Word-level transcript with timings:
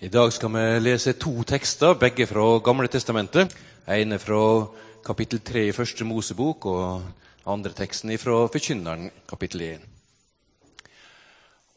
I 0.00 0.08
dag 0.08 0.30
skal 0.32 0.48
vi 0.54 0.60
lese 0.80 1.12
to 1.20 1.42
tekster, 1.44 1.92
begge 1.92 2.24
fra 2.24 2.44
Gamle 2.64 2.88
testamentet. 2.88 3.50
En 3.84 4.16
fra 4.16 4.64
kapittel 5.04 5.42
3 5.44 5.66
i 5.68 5.74
Første 5.76 6.06
Mosebok, 6.08 6.64
og 6.64 7.02
andre 7.44 7.74
teksten 7.76 8.14
fra 8.16 8.46
Forkynneren, 8.48 9.10
kapittel 9.28 9.66
1. 9.66 9.84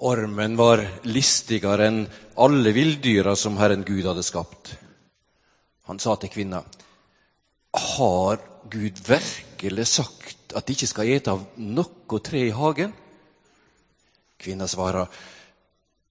Ormen 0.07 0.55
var 0.55 0.85
listigere 1.03 1.89
enn 1.89 1.99
alle 2.39 2.71
villdyra 2.71 3.35
som 3.35 3.59
Herren 3.59 3.83
Gud 3.83 4.07
hadde 4.07 4.23
skapt. 4.23 4.71
Han 5.91 5.99
sa 5.99 6.15
til 6.15 6.31
kvinna, 6.31 6.63
har 7.75 8.39
Gud 8.71 9.03
virkelig 9.03 9.89
sagt 9.97 10.55
at 10.55 10.63
de 10.63 10.79
ikke 10.79 10.93
skal 10.95 11.11
ete 11.11 11.35
av 11.35 11.43
noe 11.59 12.23
tre 12.23 12.47
i 12.47 12.55
hagen? 12.55 12.95
Kvinna 14.39 14.71
svarer, 14.71 15.11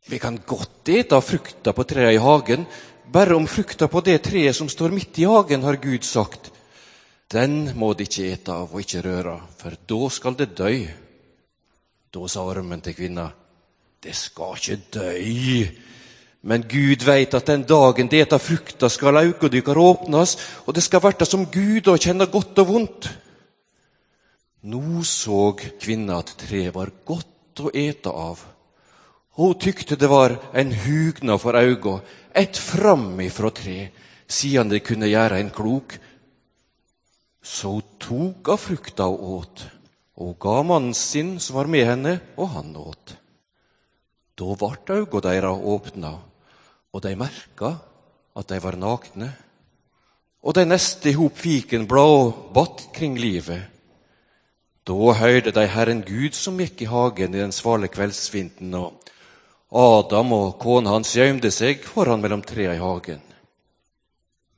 vi 0.06 0.18
kan 0.18 0.40
godt 0.46 0.88
ete 0.88 1.16
av 1.16 1.22
frukta 1.22 1.72
på 1.72 1.84
treet 1.86 2.16
i 2.16 2.22
hagen, 2.22 2.66
bare 3.12 3.36
om 3.36 3.46
frukta 3.46 3.88
på 3.88 4.00
det 4.00 4.18
treet 4.24 4.56
som 4.56 4.68
står 4.68 4.90
midt 4.94 5.20
i 5.22 5.28
hagen, 5.28 5.62
har 5.62 5.78
Gud 5.82 6.04
sagt. 6.04 6.50
Den 7.32 7.70
må 7.78 7.92
de 7.94 8.04
ikke 8.08 8.32
ete 8.34 8.52
av 8.52 8.72
og 8.72 8.82
ikke 8.82 9.04
røre, 9.06 9.38
for 9.56 9.76
da 9.88 10.10
skal 10.12 10.36
det 10.36 10.50
dø. 10.58 10.74
Da 12.12 12.28
sa 12.28 12.44
ormen 12.44 12.82
til 12.84 12.96
kvinna, 12.98 13.30
det 14.02 14.14
skal 14.18 14.58
ikke 14.58 14.78
dø. 14.98 15.10
Men 16.42 16.64
Gud 16.68 17.06
veit 17.06 17.34
at 17.38 17.46
den 17.46 17.62
dagen 17.68 18.10
de 18.10 18.20
eter 18.20 18.42
frukta, 18.42 18.90
skal 18.90 19.20
auka 19.22 19.48
dykkar 19.48 19.78
åpnes, 19.78 20.36
og 20.66 20.74
det 20.74 20.82
skal 20.82 21.04
verta 21.04 21.28
som 21.28 21.46
Gud 21.46 21.88
og 21.88 22.02
kjenne 22.02 22.26
godt 22.26 22.58
og 22.64 22.72
vondt. 22.72 23.12
Nå 24.66 25.02
så 25.06 25.52
kvinna 25.56 26.20
at 26.22 26.34
treet 26.42 26.74
var 26.74 26.90
godt 27.06 27.62
å 27.62 27.70
ete 27.74 28.10
av 28.10 28.42
hun 29.36 29.54
tykte 29.54 29.96
det 29.96 30.08
var 30.10 30.36
en 30.52 30.72
hugnad 30.72 31.40
for 31.40 31.56
auga, 31.56 32.00
ett 32.34 32.56
framifrå 32.56 33.50
tre, 33.50 33.88
siden 34.28 34.68
det 34.68 34.84
kunne 34.84 35.08
gjøre 35.08 35.40
en 35.40 35.50
klok. 35.50 35.96
Så 37.42 37.78
hun 37.78 37.96
tok 37.98 38.52
av 38.52 38.60
frukta 38.60 39.08
og 39.08 39.24
åt, 39.38 39.64
og 40.20 40.36
ga 40.40 40.60
mannen 40.62 40.94
sin 40.94 41.38
som 41.40 41.56
var 41.56 41.70
med 41.70 41.86
henne, 41.88 42.18
og 42.36 42.52
han 42.52 42.76
åt. 42.76 43.16
Da 44.36 44.56
ble 44.58 44.98
auga 44.98 45.24
deres 45.24 45.64
åpna, 45.74 46.12
og 46.92 47.02
de 47.02 47.16
merka 47.16 47.76
at 48.36 48.48
de 48.48 48.60
var 48.60 48.76
nakne. 48.76 49.32
Og 50.42 50.56
de 50.56 50.64
neste 50.66 51.12
i 51.12 51.16
hop 51.16 51.36
fikenblad 51.38 52.16
og 52.18 52.48
batt 52.54 52.88
kring 52.94 53.18
livet. 53.20 53.68
Da 54.82 55.12
hørte 55.14 55.52
de 55.54 55.66
Herren 55.70 56.02
Gud 56.02 56.34
som 56.34 56.58
gikk 56.58 56.82
i 56.82 56.90
hagen 56.90 57.36
i 57.36 57.42
den 57.42 57.54
svale 57.54 57.86
kveldsvinden, 57.92 58.74
og 58.74 58.98
Adam 59.72 60.32
og 60.36 60.58
kona 60.60 60.92
hans 60.92 61.14
gjemte 61.16 61.48
seg 61.50 61.84
foran 61.88 62.20
mellom 62.20 62.42
trærne 62.44 62.76
i 62.76 62.80
hagen. 62.82 63.22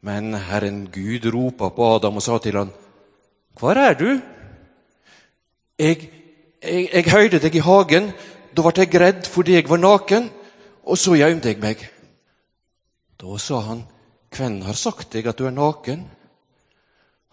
Men 0.03 0.35
Herren 0.35 0.89
Gud 0.93 1.29
ropa 1.33 1.71
på 1.71 1.87
Adam 1.95 2.19
og 2.19 2.25
sa 2.25 2.39
til 2.39 2.59
han, 2.59 2.73
Hvor 3.59 3.79
er 3.79 3.95
du? 3.95 4.21
Jeg, 5.79 6.11
jeg, 6.63 6.89
jeg 6.93 7.13
høyde 7.13 7.39
deg 7.39 7.55
i 7.55 7.63
hagen. 7.63 8.11
Da 8.55 8.63
ble 8.63 8.75
jeg 8.83 9.01
redd 9.01 9.29
fordi 9.31 9.55
jeg 9.55 9.69
var 9.71 9.79
naken, 9.79 10.29
og 10.85 10.99
så 10.99 11.15
gjemte 11.15 11.49
jeg 11.49 11.63
meg. 11.63 11.87
Da 13.21 13.39
sa 13.39 13.61
han, 13.71 13.87
Hvem 14.35 14.61
har 14.67 14.75
sagt 14.75 15.15
deg 15.15 15.31
at 15.31 15.39
du 15.39 15.47
er 15.47 15.55
naken? 15.55 16.03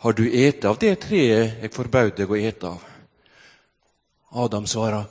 Har 0.05 0.13
du 0.13 0.23
ete 0.29 0.69
av 0.69 0.77
det 0.81 0.99
treet 1.01 1.61
jeg 1.61 1.73
forbød 1.73 2.13
deg 2.21 2.29
å 2.29 2.37
ete 2.37 2.69
av? 2.69 2.85
Adam 4.31 4.69
svarer, 4.69 5.09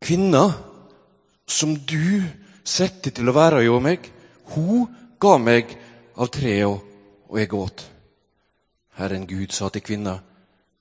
Kvinna 0.00 0.46
som 1.46 1.74
du 1.86 2.22
setter 2.66 3.14
til 3.14 3.30
å 3.30 3.34
være 3.36 3.62
hjå 3.64 3.78
meg, 3.82 4.06
hun 4.54 4.86
ga 5.22 5.36
meg 5.38 5.76
av 6.18 6.30
treet, 6.34 6.82
og 7.26 7.38
jeg 7.40 7.52
åt. 7.54 7.84
Herren 8.96 9.26
Gud 9.28 9.52
sa 9.52 9.68
til 9.70 9.84
kvinna, 9.84 10.20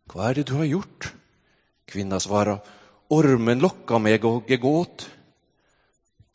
Hva 0.06 0.30
er 0.30 0.40
det 0.40 0.48
du 0.50 0.56
har 0.60 0.70
gjort? 0.70 1.12
Kvinna 1.90 2.20
svarer, 2.20 2.62
Ormen 3.10 3.62
lokka 3.62 4.00
meg, 4.02 4.26
og 4.26 4.50
jeg 4.50 4.64
åt. 4.66 5.06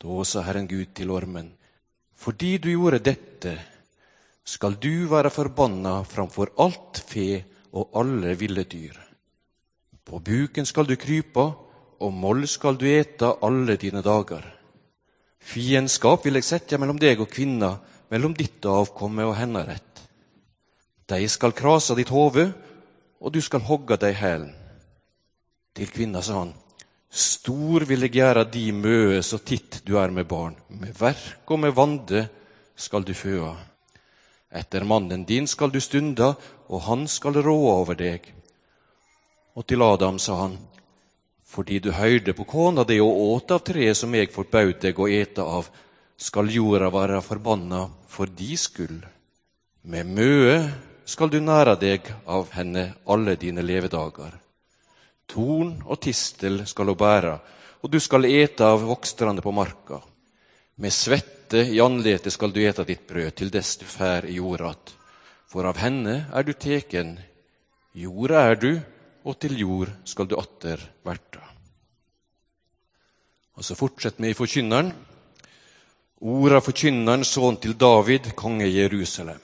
Da 0.01 0.23
sa 0.23 0.43
Herren 0.45 0.67
Gud 0.67 0.93
til 0.95 1.11
ormen, 1.11 1.51
Fordi 2.15 2.57
du 2.57 2.69
gjorde 2.69 2.99
dette, 2.99 3.57
skal 4.43 4.75
du 4.81 5.07
være 5.09 5.29
forbanna 5.29 6.03
framfor 6.03 6.53
alt 6.57 7.01
fe 7.07 7.43
og 7.73 7.91
alle 7.95 8.35
ville 8.35 8.63
dyr. 8.63 8.97
På 10.05 10.19
buken 10.19 10.65
skal 10.65 10.85
du 10.85 10.95
krype, 10.95 11.45
og 12.01 12.13
moll 12.13 12.47
skal 12.49 12.79
du 12.81 12.87
ete 12.89 13.29
alle 13.45 13.77
dine 13.77 14.01
dager. 14.01 14.43
Fiendskap 15.41 16.25
vil 16.25 16.39
jeg 16.39 16.47
sette 16.47 16.79
mellom 16.81 16.99
deg 17.01 17.21
og 17.21 17.29
kvinna, 17.29 17.75
mellom 18.11 18.33
ditt 18.37 18.65
avkomme 18.65 19.25
og 19.29 19.37
hennes 19.37 19.67
rett. 19.67 20.01
De 21.09 21.27
skal 21.29 21.55
krase 21.57 21.95
ditt 21.97 22.11
hode, 22.13 22.49
og 23.21 23.33
du 23.33 23.41
skal 23.41 23.63
hogge 23.67 23.97
deg 24.01 24.15
i 24.15 24.21
hælen. 24.21 24.51
Til 25.77 25.89
kvinna 25.93 26.21
sa 26.25 26.41
han, 26.41 26.53
Stor 27.11 27.83
vil 27.83 28.05
jeg 28.05 28.15
gjøre 28.21 28.45
de 28.47 28.69
møe 28.71 29.17
så 29.23 29.41
titt 29.43 29.81
du 29.83 29.97
er 29.99 30.13
med 30.15 30.29
barn. 30.31 30.55
Med 30.79 30.95
verk 30.95 31.51
og 31.51 31.59
med 31.59 31.75
vande 31.75 32.23
skal 32.79 33.03
du 33.03 33.11
føa. 33.11 33.51
Etter 34.51 34.85
mannen 34.87 35.25
din 35.27 35.47
skal 35.47 35.71
du 35.71 35.79
stunda, 35.83 36.33
og 36.71 36.85
han 36.87 37.03
skal 37.11 37.35
råde 37.35 37.73
over 37.75 37.99
deg. 37.99 38.31
Og 39.55 39.67
til 39.67 39.83
Adam 39.83 40.19
sa 40.23 40.37
han, 40.45 40.55
fordi 41.51 41.81
du 41.83 41.91
høyrde 41.91 42.33
på 42.35 42.45
kona 42.47 42.85
di 42.87 43.01
og 43.03 43.17
åt 43.35 43.51
av 43.51 43.63
treet 43.67 43.97
som 43.99 44.13
jeg 44.15 44.31
forbaud 44.31 44.77
deg 44.79 44.99
å 44.99 45.09
ete 45.11 45.43
av, 45.43 45.67
skal 46.15 46.51
jorda 46.53 46.87
være 46.93 47.19
forbanna 47.25 47.87
for 48.07 48.29
di 48.29 48.55
skyld. 48.55 49.01
Med 49.91 50.07
møe 50.15 50.55
skal 51.03 51.31
du 51.33 51.39
nære 51.43 51.75
deg 51.81 52.07
av 52.29 52.53
henne 52.55 52.91
alle 53.09 53.35
dine 53.41 53.65
levedager. 53.65 54.37
Torn 55.27 55.73
og 55.87 55.99
tistel 56.03 56.61
skal 56.69 56.91
hun 56.91 56.99
bære, 56.99 57.33
og 57.81 57.91
du 57.91 57.99
skal 57.99 58.29
ete 58.29 58.67
av 58.67 58.85
vokstrande 58.85 59.43
på 59.43 59.51
marka. 59.55 59.99
Med 60.77 60.93
svette 60.93 61.65
i 61.67 61.81
andletet 61.83 62.31
skal 62.31 62.53
du 62.53 62.61
ete 62.63 62.85
ditt 62.87 63.03
brød 63.09 63.35
til 63.41 63.51
dess 63.51 63.75
du 63.81 63.85
fær 63.85 64.27
i 64.29 64.37
jorda 64.37 64.73
For 65.51 65.67
av 65.67 65.77
henne 65.83 66.27
er 66.31 66.43
du 66.47 66.53
teken, 66.53 67.17
jorda 67.91 68.45
er 68.51 68.55
du, 68.55 68.71
og 69.23 69.37
til 69.41 69.59
jord 69.59 69.91
skal 70.07 70.27
du 70.29 70.37
atter 70.39 70.81
verta. 71.05 71.43
Og 73.57 73.65
så 73.65 73.75
fortsetter 73.77 74.23
vi 74.23 74.31
i 74.31 74.37
Forkynneren. 74.37 74.91
Orda 76.21 76.59
forkynneren, 76.61 77.25
sønn 77.25 77.57
til 77.61 77.73
David, 77.77 78.31
konge 78.37 78.67
Jerusalem. 78.69 79.41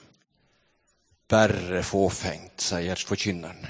Bare 1.28 1.82
fåfengt, 1.82 2.62
sier 2.62 3.02
forkynneren. 3.06 3.66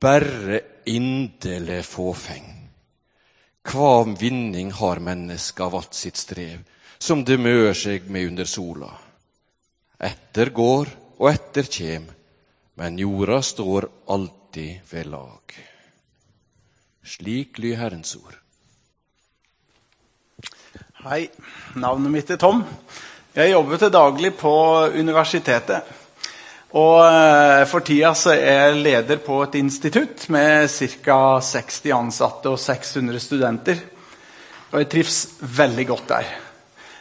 Bare 0.00 0.60
inderlig 0.86 1.82
fåfeng. 1.84 2.46
Hva 3.66 4.06
vinning 4.18 4.70
har 4.72 5.02
mennesket 5.04 5.64
av 5.66 5.76
alt 5.76 5.98
sitt 5.98 6.16
strev, 6.16 6.62
som 6.98 7.24
det 7.26 7.36
møer 7.42 7.74
seg 7.76 8.08
med 8.08 8.30
under 8.30 8.48
sola? 8.48 8.90
Etter 10.00 10.54
går 10.56 10.94
og 11.18 11.28
etter 11.28 11.68
kjem, 11.68 12.06
men 12.80 12.98
jorda 13.02 13.42
står 13.44 13.90
alltid 14.08 14.39
ved 14.56 15.06
lag. 15.06 15.54
Slik 17.04 17.58
lyder 17.58 17.76
Herrens 17.76 18.16
ord. 18.16 18.34
Hei, 21.04 21.28
navnet 21.78 22.12
mitt 22.12 22.30
er 22.30 22.36
Tom. 22.40 22.64
Jeg 23.34 23.52
jobber 23.52 23.78
til 23.78 23.92
daglig 23.94 24.34
på 24.36 24.52
universitetet. 24.90 25.86
Og 26.74 26.98
eh, 27.06 27.64
for 27.70 27.86
tida 27.86 28.12
så 28.14 28.34
er 28.34 28.68
jeg 28.68 28.82
leder 28.82 29.22
på 29.22 29.40
et 29.46 29.56
institutt 29.58 30.28
med 30.30 30.68
ca. 30.68 31.40
60 31.40 31.90
ansatte 31.94 32.50
og 32.50 32.58
600 32.58 33.22
studenter. 33.22 33.80
Og 34.70 34.78
jeg 34.82 34.90
trives 34.90 35.24
veldig 35.40 35.86
godt 35.86 36.08
der. 36.10 36.30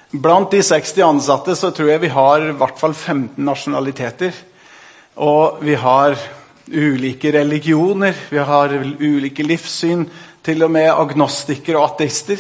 Blant 0.09 0.51
de 0.53 0.63
60 0.65 1.01
ansatte 1.05 1.57
så 1.57 1.73
tror 1.73 1.91
jeg 1.91 2.01
vi 2.05 2.13
har 2.13 2.45
i 2.45 2.57
hvert 2.57 2.79
fall 2.79 2.93
15 2.93 3.41
nasjonaliteter. 3.45 4.33
Og 5.21 5.59
vi 5.65 5.75
har 5.77 6.17
ulike 6.71 7.31
religioner, 7.33 8.15
vi 8.29 8.37
har 8.37 8.73
ulike 8.99 9.43
livssyn, 9.43 10.05
til 10.43 10.63
og 10.63 10.71
med 10.71 10.87
agnostikere 10.89 11.79
og 11.79 11.93
ateister. 11.93 12.39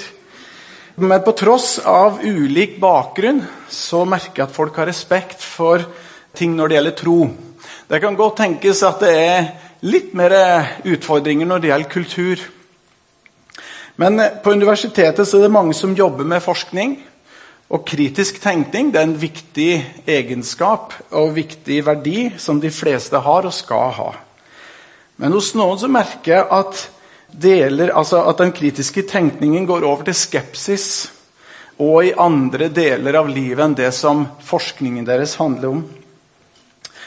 Men 0.99 1.23
på 1.23 1.33
tross 1.37 1.77
av 1.87 2.21
ulik 2.23 2.77
bakgrunn 2.79 3.41
så 3.71 4.03
merker 4.07 4.41
jeg 4.41 4.49
at 4.49 4.55
folk 4.55 4.79
har 4.79 4.89
respekt 4.89 5.43
for 5.43 5.83
ting 6.35 6.55
når 6.57 6.67
det 6.67 6.77
gjelder 6.77 6.97
tro. 6.99 7.17
Det 7.89 7.99
kan 8.03 8.17
godt 8.19 8.39
tenkes 8.41 8.83
at 8.87 9.03
det 9.03 9.13
er 9.17 9.51
litt 9.87 10.13
mer 10.17 10.35
utfordringer 10.87 11.47
når 11.47 11.61
det 11.61 11.71
gjelder 11.71 11.93
kultur. 11.93 12.43
Men 13.99 14.21
på 14.43 14.55
universitetet 14.55 15.27
så 15.27 15.39
er 15.39 15.47
det 15.47 15.55
mange 15.55 15.75
som 15.75 15.95
jobber 15.95 16.27
med 16.27 16.43
forskning. 16.43 16.97
Og 17.69 17.85
kritisk 17.85 18.39
tenkning 18.41 18.89
er 18.95 19.03
en 19.05 19.17
viktig 19.21 19.71
egenskap 20.09 20.95
og 21.13 21.35
viktig 21.35 21.83
verdi 21.85 22.31
som 22.41 22.57
de 22.61 22.71
fleste 22.73 23.21
har 23.21 23.45
og 23.45 23.53
skal 23.53 23.93
ha. 23.93 24.09
Men 25.21 25.35
hos 25.35 25.51
noen 25.53 25.77
så 25.77 25.89
merker 25.91 26.33
jeg 26.33 26.47
at 26.49 26.81
deler, 27.29 27.91
altså 27.93 28.23
at 28.25 28.41
den 28.41 28.55
kritiske 28.57 29.03
tenkningen 29.05 29.67
går 29.69 29.85
over 29.85 30.07
til 30.07 30.17
skepsis. 30.17 31.11
og 31.79 32.03
i 32.03 32.13
andre 32.19 32.67
deler 32.67 33.15
av 33.15 33.29
livet 33.31 33.63
enn 33.63 33.75
det 33.77 33.93
som 33.95 34.25
forskningen 34.43 35.05
deres 35.07 35.37
handler 35.39 35.69
om. 35.69 35.83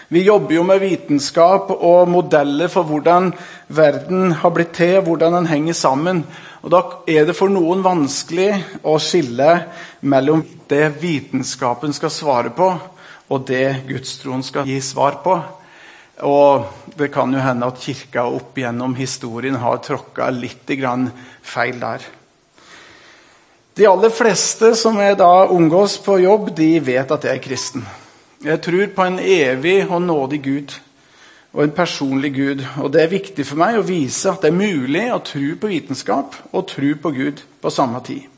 Vi 0.08 0.22
jobber 0.24 0.54
jo 0.54 0.62
med 0.64 0.80
vitenskap 0.80 1.70
og 1.74 2.08
modeller 2.08 2.68
for 2.72 2.88
hvordan 2.88 3.34
verden 3.68 4.32
har 4.40 4.52
blitt 4.52 4.72
til, 4.76 5.00
hvordan 5.04 5.36
den 5.36 5.50
henger 5.50 5.76
sammen. 5.76 6.24
Og 6.62 6.70
Da 6.70 6.80
er 7.10 7.26
det 7.26 7.34
for 7.34 7.50
noen 7.50 7.82
vanskelig 7.82 8.52
å 8.86 8.94
skille 9.02 9.50
mellom 10.06 10.44
det 10.70 10.92
vitenskapen 11.02 11.94
skal 11.94 12.12
svare 12.14 12.52
på, 12.54 12.68
og 13.32 13.46
det 13.48 13.82
gudstroen 13.88 14.44
skal 14.46 14.68
gi 14.70 14.78
svar 14.80 15.18
på. 15.24 15.34
Og 16.22 16.94
det 16.94 17.10
kan 17.10 17.32
jo 17.34 17.42
hende 17.42 17.66
at 17.66 17.80
Kirka 17.82 18.28
opp 18.30 18.58
gjennom 18.58 18.94
historien 18.94 19.58
har 19.58 19.82
tråkka 19.82 20.30
litt 20.30 20.70
feil 21.42 21.80
der. 21.80 22.06
De 23.74 23.86
aller 23.88 24.10
fleste 24.12 24.74
som 24.76 25.00
er 25.00 25.16
da 25.16 25.48
omgås 25.48 25.96
på 25.98 26.20
jobb, 26.20 26.54
de 26.54 26.78
vet 26.78 27.10
at 27.10 27.24
jeg 27.24 27.40
er 27.40 27.42
kristen. 27.42 27.84
Jeg 28.44 28.60
tror 28.62 28.86
på 28.94 29.02
en 29.02 29.18
evig 29.18 29.86
og 29.88 30.02
nådig 30.02 30.42
Gud 30.44 30.74
og 31.52 31.62
en 31.64 31.74
personlig 31.76 32.32
Gud. 32.34 32.64
Og 32.80 32.92
Det 32.92 33.02
er 33.02 33.12
viktig 33.12 33.46
for 33.46 33.60
meg 33.60 33.78
å 33.78 33.86
vise 33.86 34.30
at 34.30 34.42
det 34.42 34.52
er 34.52 34.56
mulig 34.56 35.06
å 35.12 35.22
tro 35.24 35.54
på 35.60 35.72
vitenskap 35.72 36.36
og 36.52 36.68
tro 36.70 36.94
på 37.02 37.14
Gud 37.16 37.42
på 37.60 37.72
samme 37.72 38.00
tid. 38.04 38.28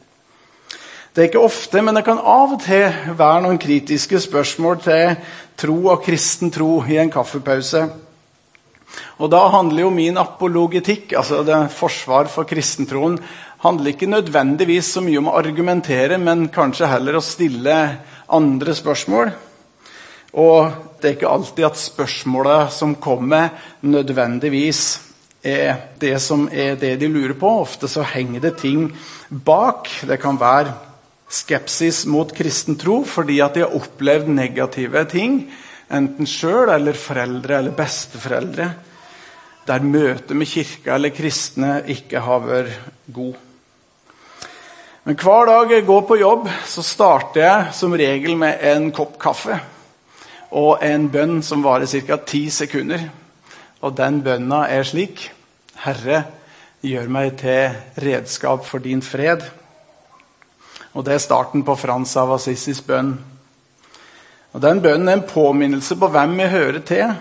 Det 1.15 1.23
er 1.23 1.29
ikke 1.29 1.47
ofte, 1.47 1.79
men 1.79 1.95
det 1.95 2.03
kan 2.09 2.19
av 2.19 2.57
og 2.57 2.63
til 2.65 3.15
være 3.15 3.45
noen 3.45 3.61
kritiske 3.63 4.19
spørsmål 4.19 4.81
til 4.83 5.13
tro 5.55 5.77
og 5.93 6.03
kristen 6.03 6.51
tro 6.51 6.81
i 6.91 6.99
en 6.99 7.13
kaffepause. 7.15 7.85
Og 9.23 9.31
Da 9.31 9.45
handler 9.49 9.85
jo 9.85 9.91
min 9.95 10.19
apologetikk, 10.19 11.13
altså 11.15 11.45
det 11.47 11.71
forsvar 11.71 12.27
for 12.27 12.45
kristentroen, 12.45 13.21
handler 13.63 13.95
ikke 13.95 14.11
nødvendigvis 14.11 14.91
så 14.97 15.01
mye 15.01 15.19
om 15.23 15.31
å 15.31 15.39
argumentere, 15.39 16.19
men 16.19 16.49
kanskje 16.49 16.91
heller 16.91 17.17
å 17.17 17.23
stille 17.23 17.77
andre 18.29 18.75
spørsmål. 18.75 19.31
Og 20.35 20.94
det 21.05 21.11
er 21.11 21.17
ikke 21.19 21.29
alltid 21.29 21.67
at 21.67 21.77
spørsmålet 21.77 22.73
som 22.73 22.95
kommer, 22.97 23.51
nødvendigvis 23.85 24.81
er 25.45 25.75
det 26.01 26.17
som 26.25 26.47
er 26.49 26.79
det 26.81 26.95
de 27.03 27.11
lurer 27.13 27.35
på. 27.37 27.51
Ofte 27.61 27.91
så 27.93 28.07
henger 28.09 28.41
det 28.41 28.55
ting 28.63 28.87
bak. 29.29 29.91
Det 30.09 30.17
kan 30.23 30.41
være 30.41 30.73
skepsis 31.29 32.07
mot 32.09 32.33
kristen 32.33 32.79
tro 32.81 33.03
fordi 33.05 33.37
at 33.45 33.59
de 33.59 33.67
har 33.67 33.77
opplevd 33.77 34.31
negative 34.33 35.05
ting, 35.13 35.43
enten 35.93 36.29
sjøl 36.29 36.73
eller 36.73 36.97
foreldre 36.97 37.59
eller 37.59 37.77
besteforeldre, 37.77 38.71
der 39.69 39.85
møtet 39.85 40.33
med 40.37 40.49
kirka 40.49 40.97
eller 40.97 41.13
kristne 41.13 41.83
ikke 41.93 42.25
har 42.25 42.49
vært 42.49 42.89
god. 43.13 43.37
Men 45.05 45.21
hver 45.21 45.53
dag 45.53 45.77
jeg 45.77 45.85
går 45.85 46.03
på 46.09 46.17
jobb, 46.17 46.49
så 46.65 46.81
starter 46.81 47.45
jeg 47.45 47.77
som 47.77 47.93
regel 47.93 48.39
med 48.41 48.65
en 48.73 48.89
kopp 48.97 49.19
kaffe 49.21 49.61
og 50.55 50.85
en 50.87 51.09
bønn 51.11 51.43
som 51.43 51.65
varer 51.65 51.91
ca. 51.91 52.17
ti 52.23 52.47
sekunder. 52.51 53.09
Og 53.83 53.97
den 53.97 54.23
bønna 54.23 54.65
er 54.71 54.87
slik 54.87 55.29
Herre, 55.83 56.25
gjør 56.85 57.09
meg 57.11 57.37
til 57.41 57.75
redskap 58.01 58.65
for 58.65 58.79
din 58.79 59.03
fred. 59.03 59.43
Og 60.95 61.05
Det 61.05 61.15
er 61.15 61.19
starten 61.19 61.65
på 61.65 61.75
Frans 61.75 62.17
av 62.17 62.33
Assisis 62.33 62.81
bønn. 62.81 63.17
Og 64.55 64.61
Den 64.61 64.81
bønnen 64.81 65.09
er 65.09 65.19
en 65.19 65.29
påminnelse 65.29 65.97
på 65.99 66.09
hvem 66.09 66.39
jeg 66.41 66.51
hører 66.51 66.81
til. 66.87 67.15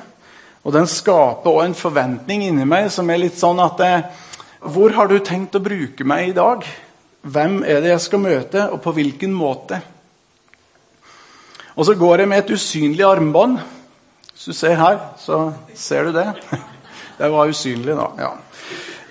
Og 0.63 0.74
den 0.74 0.88
skaper 0.88 1.50
også 1.50 1.65
en 1.65 1.75
forventning 1.75 2.44
inni 2.44 2.65
meg 2.65 2.91
som 2.91 3.09
er 3.09 3.18
litt 3.18 3.39
sånn 3.39 3.59
at 3.59 3.79
eh, 3.83 4.03
Hvor 4.63 4.94
har 4.95 5.07
du 5.07 5.18
tenkt 5.19 5.56
å 5.56 5.59
bruke 5.59 6.06
meg 6.07 6.29
i 6.29 6.38
dag? 6.38 6.63
Hvem 7.24 7.63
er 7.63 7.81
det 7.81 7.89
jeg 7.89 8.03
skal 8.06 8.19
møte, 8.19 8.69
og 8.71 8.79
på 8.83 8.94
hvilken 8.95 9.33
måte? 9.33 9.81
Og 11.75 11.86
så 11.88 11.96
går 11.98 12.24
jeg 12.24 12.30
med 12.30 12.44
et 12.44 12.54
usynlig 12.54 13.06
armbånd. 13.08 13.58
Hvis 14.34 14.46
du 14.50 14.54
ser 14.54 14.78
her, 14.78 15.00
så 15.18 15.52
ser 15.75 16.10
du 16.10 16.18
det. 16.20 16.30
Det 17.18 17.30
var 17.30 17.50
usynlig, 17.50 17.94
da. 17.94 18.08
ja. 18.18 18.31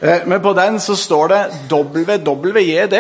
Eh, 0.03 0.25
men 0.27 0.41
på 0.43 0.51
den 0.59 0.81
så 0.83 0.97
står 0.99 1.29
det 1.31 1.43
WWJD. 1.71 2.97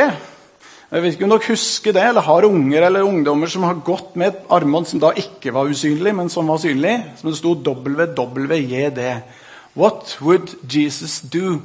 Jeg 0.92 1.02
vet 1.02 1.14
ikke 1.16 1.26
om 1.26 1.32
dere 1.32 1.48
husker 1.48 1.94
det, 1.96 2.02
eller 2.04 2.22
har 2.22 2.46
unger 2.46 2.86
eller 2.86 3.08
ungdommer 3.08 3.50
som 3.50 3.64
har 3.66 3.80
gått 3.82 4.14
med 4.14 4.28
et 4.28 4.52
armbånd 4.52 4.86
som 4.86 5.00
da 5.02 5.10
ikke 5.18 5.54
var 5.56 5.70
usynlig, 5.72 6.12
men 6.14 6.30
som 6.30 6.46
var 6.52 6.60
synlig. 6.62 6.94
Som 7.18 7.32
det 7.32 7.38
sto 7.40 7.56
WWJD. 7.56 9.00
What 9.74 10.16
would 10.20 10.54
Jesus 10.62 11.20
do? 11.20 11.56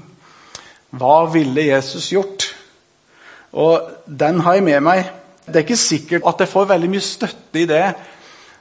Hva 0.95 1.25
ville 1.29 1.67
Jesus 1.67 2.09
gjort? 2.15 2.47
Og 3.53 3.91
den 4.07 4.39
har 4.41 4.57
jeg 4.57 4.63
med 4.63 4.81
meg. 4.87 5.11
Det 5.47 5.55
er 5.55 5.63
ikke 5.63 5.79
sikkert 5.79 6.27
at 6.27 6.43
jeg 6.43 6.51
får 6.51 6.69
veldig 6.73 6.91
mye 6.91 7.03
støtte 7.07 7.61
i 7.63 7.67
det 7.69 7.87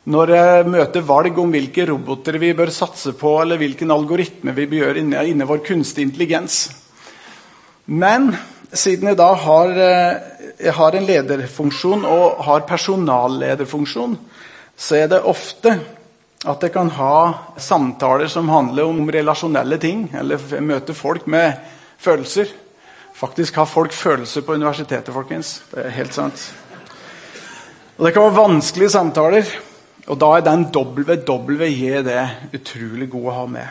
når 0.07 0.31
jeg 0.31 0.67
møter 0.71 1.03
valg 1.03 1.39
om 1.43 1.51
hvilke 1.51 1.83
roboter 1.89 2.37
vi 2.39 2.53
bør 2.55 2.71
satse 2.71 3.11
på, 3.19 3.33
eller 3.43 3.59
hvilken 3.59 3.91
algoritme 3.91 4.53
vi 4.55 4.69
bør 4.71 4.85
gjøre 4.85 5.03
inni 5.03 5.49
vår 5.49 5.65
kunstig 5.67 6.05
intelligens. 6.07 6.61
Men 7.91 8.31
siden 8.71 9.11
jeg 9.11 9.19
da 9.19 9.33
har 9.35 9.73
eh, 9.83 10.37
jeg 10.59 10.73
har 10.73 10.95
en 10.97 11.07
lederfunksjon 11.07 12.05
og 12.09 12.43
har 12.47 12.67
personallederfunksjon, 12.69 14.17
så 14.77 14.99
er 15.03 15.11
det 15.11 15.25
ofte 15.27 15.75
at 16.47 16.63
jeg 16.63 16.73
kan 16.73 16.91
ha 16.97 17.17
samtaler 17.59 18.31
som 18.31 18.49
handler 18.53 18.87
om 18.87 19.11
relasjonelle 19.11 19.79
ting, 19.83 20.07
eller 20.15 20.63
møte 20.63 20.95
folk 20.95 21.27
med 21.27 21.59
følelser. 21.99 22.53
Faktisk 23.17 23.57
har 23.57 23.69
folk 23.69 23.93
følelser 23.97 24.45
på 24.47 24.55
universitetet, 24.55 25.13
folkens. 25.15 25.59
Det 25.73 25.87
er 25.87 25.97
helt 25.97 26.15
sant. 26.15 26.47
Og 27.97 28.05
Det 28.05 28.13
kan 28.13 28.27
være 28.27 28.37
vanskelige 28.37 28.93
samtaler, 28.93 29.51
og 30.07 30.19
da 30.21 30.27
er 30.37 30.43
den 30.45 30.67
WWJ 30.69 32.03
det 32.05 32.25
utrolig 32.53 33.07
god 33.09 33.29
å 33.31 33.37
ha 33.39 33.45
med. 33.49 33.69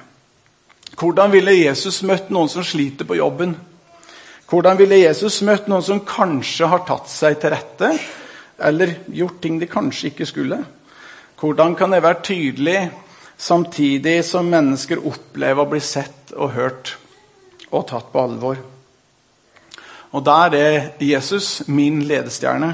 Hvordan 0.97 1.29
ville 1.29 1.53
Jesus 1.53 2.01
møtt 2.01 2.31
noen 2.33 2.49
som 2.49 2.65
sliter 2.65 3.05
på 3.05 3.19
jobben? 3.19 3.53
Hvordan 4.49 4.79
ville 4.79 4.97
Jesus 4.97 5.43
møtt 5.45 5.67
noen 5.69 5.85
som 5.85 6.01
kanskje 6.01 6.69
har 6.71 6.81
tatt 6.87 7.11
seg 7.11 7.37
til 7.37 7.53
rette, 7.53 7.91
eller 8.57 8.95
gjort 9.13 9.37
ting 9.43 9.59
de 9.61 9.69
kanskje 9.69 10.09
ikke 10.09 10.29
skulle? 10.31 10.57
Hvordan 11.37 11.77
kan 11.77 11.93
det 11.93 12.01
være 12.01 12.25
tydelig 12.25 12.79
samtidig 13.37 14.23
som 14.25 14.49
mennesker 14.49 15.05
opplever 15.05 15.67
å 15.67 15.69
bli 15.69 15.83
sett 15.85 16.33
og 16.33 16.55
hørt 16.57 16.95
og 17.69 17.85
tatt 17.93 18.09
på 18.09 18.25
alvor? 18.25 18.57
Og 20.17 20.25
Der 20.25 20.55
er 20.57 20.91
Jesus 20.97 21.67
min 21.67 22.01
ledestjerne. 22.09 22.73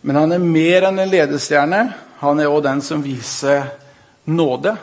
Men 0.00 0.16
han 0.16 0.32
er 0.32 0.44
mer 0.44 0.86
enn 0.88 1.00
en 1.02 1.10
ledestjerne. 1.10 1.80
Han 2.20 2.40
er 2.40 2.48
òg 2.48 2.62
den 2.64 2.80
som 2.84 3.02
viser 3.04 3.66
nåde. 4.24 4.76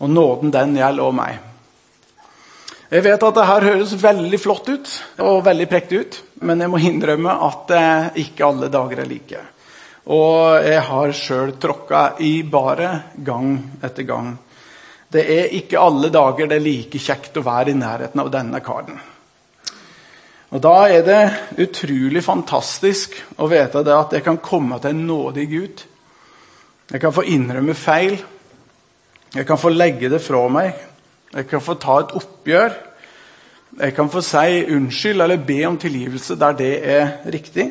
Og 0.00 0.10
nåden, 0.10 0.52
den 0.52 0.76
gjelder 0.76 1.06
òg 1.06 1.16
meg. 1.16 1.38
Jeg 2.90 3.04
vet 3.06 3.22
at 3.22 3.36
det 3.36 3.46
her 3.46 3.68
høres 3.68 3.92
veldig 4.02 4.38
flott 4.42 4.66
ut 4.66 4.92
og 5.22 5.44
veldig 5.46 5.66
prektig 5.70 5.98
ut, 6.00 6.16
men 6.42 6.58
jeg 6.64 6.72
må 6.72 6.80
innrømme 6.82 7.36
at 7.46 7.70
ikke 8.18 8.48
alle 8.48 8.70
dager 8.72 9.04
er 9.04 9.06
like. 9.06 9.42
Og 10.10 10.64
jeg 10.66 10.80
har 10.88 11.12
sjøl 11.14 11.52
tråkka 11.62 12.00
i 12.26 12.32
bare 12.42 12.90
gang 13.14 13.52
etter 13.84 14.08
gang. 14.08 14.32
Det 15.10 15.22
er 15.22 15.54
ikke 15.60 15.78
alle 15.78 16.10
dager 16.10 16.50
det 16.50 16.58
er 16.58 16.66
like 16.66 16.98
kjekt 16.98 17.38
å 17.38 17.46
være 17.46 17.70
i 17.70 17.78
nærheten 17.78 18.24
av 18.24 18.32
denne 18.34 18.58
karen. 18.64 18.98
Og 20.50 20.62
Da 20.62 20.88
er 20.90 21.02
det 21.06 21.20
utrolig 21.62 22.24
fantastisk 22.26 23.14
å 23.38 23.46
vite 23.50 23.84
at 23.94 24.12
jeg 24.12 24.24
kan 24.26 24.40
komme 24.42 24.80
til 24.82 24.90
en 24.90 25.06
nådig 25.06 25.46
Gud. 25.50 25.82
Jeg 26.90 27.00
kan 27.00 27.14
få 27.14 27.22
innrømme 27.22 27.74
feil. 27.74 28.18
Jeg 29.34 29.46
kan 29.46 29.58
få 29.58 29.70
legge 29.70 30.10
det 30.10 30.22
fra 30.22 30.48
meg. 30.50 30.74
Jeg 31.34 31.46
kan 31.46 31.62
få 31.62 31.76
ta 31.78 32.00
et 32.00 32.14
oppgjør. 32.18 32.74
Jeg 33.78 33.94
kan 33.94 34.10
få 34.10 34.20
si 34.26 34.64
unnskyld 34.74 35.22
eller 35.22 35.44
be 35.46 35.60
om 35.68 35.78
tilgivelse 35.78 36.34
der 36.38 36.56
det 36.58 36.72
er 36.82 37.08
riktig. 37.30 37.70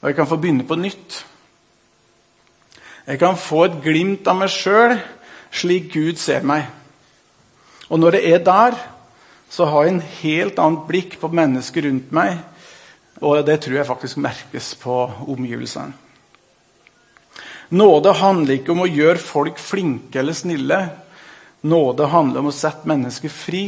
Og 0.00 0.08
jeg 0.08 0.16
kan 0.16 0.28
få 0.30 0.36
begynne 0.36 0.66
på 0.66 0.78
nytt. 0.78 1.24
Jeg 3.06 3.18
kan 3.18 3.36
få 3.36 3.64
et 3.64 3.80
glimt 3.82 4.28
av 4.30 4.38
meg 4.38 4.52
sjøl 4.52 4.94
slik 5.50 5.90
Gud 5.94 6.20
ser 6.22 6.46
meg. 6.46 6.68
Og 7.88 7.98
når 7.98 8.18
det 8.18 8.22
er 8.30 8.44
der, 8.44 8.78
så 9.48 9.64
har 9.68 9.84
jeg 9.84 9.94
en 9.94 10.06
helt 10.20 10.58
annet 10.60 10.86
blikk 10.88 11.16
på 11.20 11.30
mennesker 11.32 11.88
rundt 11.88 12.12
meg. 12.14 12.38
Og 13.24 13.40
det 13.46 13.58
tror 13.64 13.80
jeg 13.80 13.88
faktisk 13.88 14.20
merkes 14.22 14.74
på 14.78 15.00
omgivelsene. 15.26 15.96
Nåde 17.68 18.14
handler 18.16 18.56
ikke 18.56 18.72
om 18.72 18.86
å 18.86 18.88
gjøre 18.88 19.20
folk 19.20 19.58
flinke 19.60 20.22
eller 20.22 20.36
snille. 20.36 20.78
Nåde 21.68 22.06
handler 22.08 22.40
om 22.40 22.48
å 22.48 22.54
sette 22.54 22.88
mennesker 22.88 23.32
fri. 23.32 23.64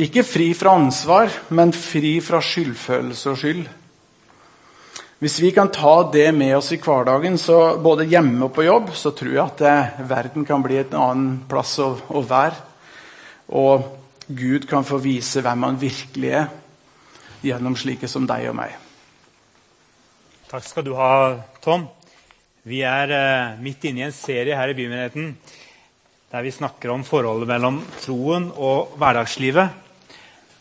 Ikke 0.00 0.24
fri 0.26 0.48
fra 0.56 0.72
ansvar, 0.78 1.32
men 1.54 1.74
fri 1.76 2.16
fra 2.24 2.40
skyldfølelse 2.42 3.32
og 3.32 3.40
skyld. 3.42 3.66
Hvis 5.22 5.36
vi 5.40 5.52
kan 5.56 5.70
ta 5.72 6.10
det 6.12 6.30
med 6.36 6.56
oss 6.56 6.72
i 6.74 6.80
hverdagen, 6.82 7.36
både 7.82 8.08
hjemme 8.10 8.48
og 8.48 8.54
på 8.56 8.64
jobb, 8.66 8.90
så 8.96 9.12
tror 9.16 9.30
jeg 9.30 9.44
at 9.44 9.62
eh, 9.64 10.00
verden 10.08 10.44
kan 10.48 10.64
bli 10.64 10.80
en 10.80 10.96
annen 10.98 11.36
plass 11.48 11.76
å, 11.80 11.94
å 12.08 12.24
være. 12.24 12.73
Og 13.48 13.84
Gud 14.28 14.68
kan 14.70 14.86
få 14.86 15.00
vise 15.02 15.42
hvem 15.44 15.66
han 15.66 15.80
virkelig 15.80 16.30
er, 16.30 16.48
gjennom 17.44 17.76
slike 17.76 18.08
som 18.08 18.24
deg 18.28 18.48
og 18.48 18.56
meg. 18.56 18.78
Takk 20.48 20.64
skal 20.64 20.86
du 20.86 20.94
ha, 20.96 21.10
Tom. 21.64 21.88
Vi 22.64 22.80
er 22.86 23.10
eh, 23.12 23.60
midt 23.60 23.84
inne 23.84 24.00
i 24.00 24.06
en 24.06 24.16
serie 24.16 24.56
her 24.56 24.72
i 24.72 24.76
Bymenigheten 24.78 25.34
der 26.34 26.42
vi 26.42 26.50
snakker 26.50 26.90
om 26.90 27.04
forholdet 27.06 27.46
mellom 27.46 27.76
troen 28.02 28.48
og 28.58 28.96
hverdagslivet. 28.98 29.68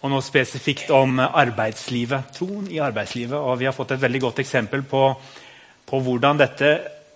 Og 0.05 0.11
nå 0.11 0.19
spesifikt 0.21 0.91
om 0.93 1.17
arbeidslivet. 1.23 2.27
Troen 2.35 2.67
i 2.69 2.77
arbeidslivet. 2.83 3.33
Og 3.33 3.57
vi 3.57 3.65
har 3.65 3.73
fått 3.73 3.95
et 3.95 4.03
veldig 4.03 4.21
godt 4.21 4.43
eksempel 4.43 4.83
på, 4.85 5.01
på 5.89 6.01
hvordan 6.05 6.37
dette 6.43 6.69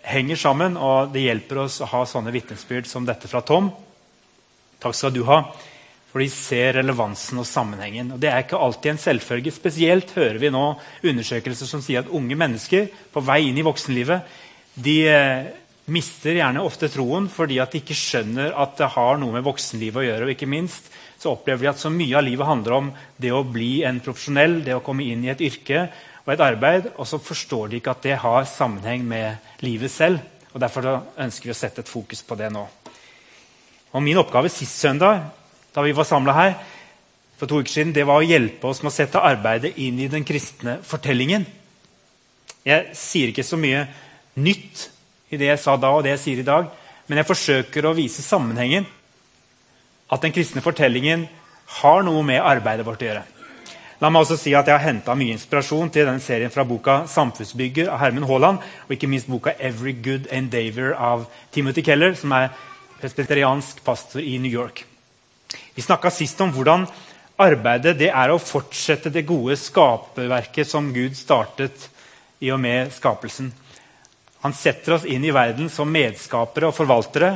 henger 0.10 0.42
sammen. 0.42 0.80
Og 0.82 1.14
det 1.14 1.28
hjelper 1.28 1.62
oss 1.68 1.78
å 1.86 1.92
ha 1.92 2.02
sånne 2.10 2.34
vitnesbyrd 2.34 2.90
som 2.90 3.06
dette 3.06 3.30
fra 3.30 3.44
Tom. 3.46 3.70
Takk 4.84 4.96
skal 4.96 5.13
du 5.15 5.24
ha. 5.29 5.41
For 6.07 6.24
de 6.24 6.29
ser 6.31 6.77
relevansen 6.79 7.39
og 7.41 7.46
sammenhengen. 7.46 8.13
Og 8.15 8.19
Det 8.19 8.29
er 8.31 8.46
ikke 8.46 8.60
alltid 8.62 8.93
en 8.93 9.01
selvfølge. 9.01 9.53
Spesielt 9.53 10.13
hører 10.17 10.39
vi 10.41 10.51
nå 10.53 10.65
undersøkelser 11.03 11.69
som 11.69 11.84
sier 11.84 12.05
at 12.05 12.12
unge 12.13 12.38
mennesker 12.39 12.88
på 13.13 13.24
vei 13.27 13.43
inn 13.50 13.60
i 13.60 13.65
voksenlivet 13.65 14.43
de 14.77 14.98
eh, 15.10 15.48
mister 15.93 16.38
gjerne 16.38 16.62
ofte 16.65 16.89
troen 16.91 17.27
fordi 17.31 17.57
at 17.63 17.74
de 17.74 17.81
ikke 17.81 17.98
skjønner 17.98 18.53
at 18.60 18.75
det 18.79 18.91
har 18.93 19.17
noe 19.22 19.34
med 19.34 19.46
voksenlivet 19.48 20.01
å 20.01 20.05
gjøre. 20.05 20.27
Og 20.27 20.34
ikke 20.36 20.50
minst 20.50 20.91
så 21.17 21.34
opplever 21.34 21.65
de 21.65 21.72
at 21.72 21.81
så 21.81 21.91
mye 21.93 22.17
av 22.19 22.25
livet 22.27 22.50
handler 22.50 22.77
om 22.77 22.91
det 23.17 23.34
å 23.34 23.46
bli 23.48 23.81
en 23.88 24.01
profesjonell, 24.05 24.60
det 24.65 24.77
å 24.77 24.84
komme 24.86 25.07
inn 25.07 25.25
i 25.25 25.34
et 25.34 25.41
yrke 25.41 25.88
og 26.27 26.34
et 26.34 26.43
arbeid, 26.43 26.91
og 27.00 27.07
så 27.10 27.17
forstår 27.24 27.72
de 27.72 27.79
ikke 27.79 27.96
at 27.96 28.03
det 28.05 28.19
har 28.22 28.50
sammenheng 28.51 29.05
med 29.07 29.63
livet 29.65 29.91
selv. 29.91 30.22
og 30.53 30.62
Derfor 30.62 30.91
ønsker 31.17 31.50
vi 31.50 31.55
å 31.55 31.57
sette 31.57 31.81
et 31.81 31.89
fokus 31.89 32.22
på 32.27 32.38
det 32.38 32.51
nå. 32.53 32.67
Og 33.94 34.03
Min 34.03 34.17
oppgave 34.17 34.50
sist 34.50 34.79
søndag 34.82 35.22
da 35.75 35.84
vi 35.86 35.94
var 35.94 36.08
samla 36.10 36.34
her, 36.34 36.53
for 37.38 37.46
to 37.46 37.60
uker 37.62 37.70
siden, 37.70 37.94
det 37.94 38.08
var 38.10 38.17
å 38.17 38.25
hjelpe 38.25 38.65
oss 38.65 38.82
med 38.82 38.89
å 38.89 38.96
sette 38.96 39.22
arbeidet 39.22 39.75
inn 39.77 40.00
i 40.01 40.10
den 40.10 40.25
kristne 40.25 40.79
fortellingen. 40.82 41.46
Jeg 42.65 42.96
sier 42.98 43.29
ikke 43.29 43.46
så 43.46 43.60
mye 43.62 43.84
nytt 44.41 44.88
i 45.29 45.38
det 45.38 45.51
jeg 45.51 45.62
sa 45.62 45.75
da 45.77 45.91
og 45.94 46.01
det 46.06 46.15
jeg 46.15 46.24
sier 46.24 46.41
i 46.41 46.48
dag. 46.48 46.72
Men 47.08 47.22
jeg 47.22 47.29
forsøker 47.29 47.86
å 47.86 47.96
vise 47.96 48.25
sammenhengen. 48.25 48.88
At 50.10 50.24
den 50.24 50.34
kristne 50.34 50.63
fortellingen 50.65 51.27
har 51.82 52.03
noe 52.08 52.24
med 52.25 52.41
arbeidet 52.41 52.88
vårt 52.88 53.03
å 53.03 53.10
gjøre. 53.12 53.25
La 54.01 54.12
meg 54.13 54.22
også 54.22 54.38
si 54.38 54.53
at 54.53 54.67
Jeg 54.67 54.77
har 54.77 54.84
henta 54.84 55.15
mye 55.17 55.34
inspirasjon 55.34 55.89
til 55.89 56.06
denne 56.06 56.22
serien 56.22 56.51
fra 56.53 56.63
boka 56.63 57.03
'Samfunnsbygger' 57.08 57.89
av 57.89 58.00
Herman 58.00 58.27
Haaland, 58.29 58.58
og 58.86 58.91
ikke 58.91 59.08
minst 59.08 59.27
boka 59.27 59.53
'Every 59.60 59.91
Good 59.91 60.27
Endeavor' 60.32 60.94
av 60.94 61.25
Timothy 61.51 61.82
Keller, 61.82 62.13
som 62.13 62.32
er 62.32 62.50
presbyteriansk 63.01 63.84
pastor 63.84 64.22
i 64.22 64.38
New 64.39 64.51
York. 64.51 64.86
Vi 65.74 65.82
snakka 65.82 66.12
sist 66.12 66.42
om 66.42 66.51
hvordan 66.54 66.88
arbeidet 67.38 67.98
det 68.00 68.10
er 68.10 68.34
å 68.34 68.42
fortsette 68.42 69.12
det 69.13 69.27
gode 69.30 69.58
skaperverket 69.60 70.68
som 70.68 70.89
Gud 70.94 71.16
startet 71.18 71.88
i 72.42 72.51
og 72.54 72.60
med 72.62 72.92
skapelsen. 72.94 73.51
Han 74.42 74.54
setter 74.54 74.98
oss 74.98 75.06
inn 75.06 75.25
i 75.25 75.34
verden 75.34 75.70
som 75.70 75.89
medskapere 75.92 76.70
og 76.70 76.75
forvaltere, 76.77 77.32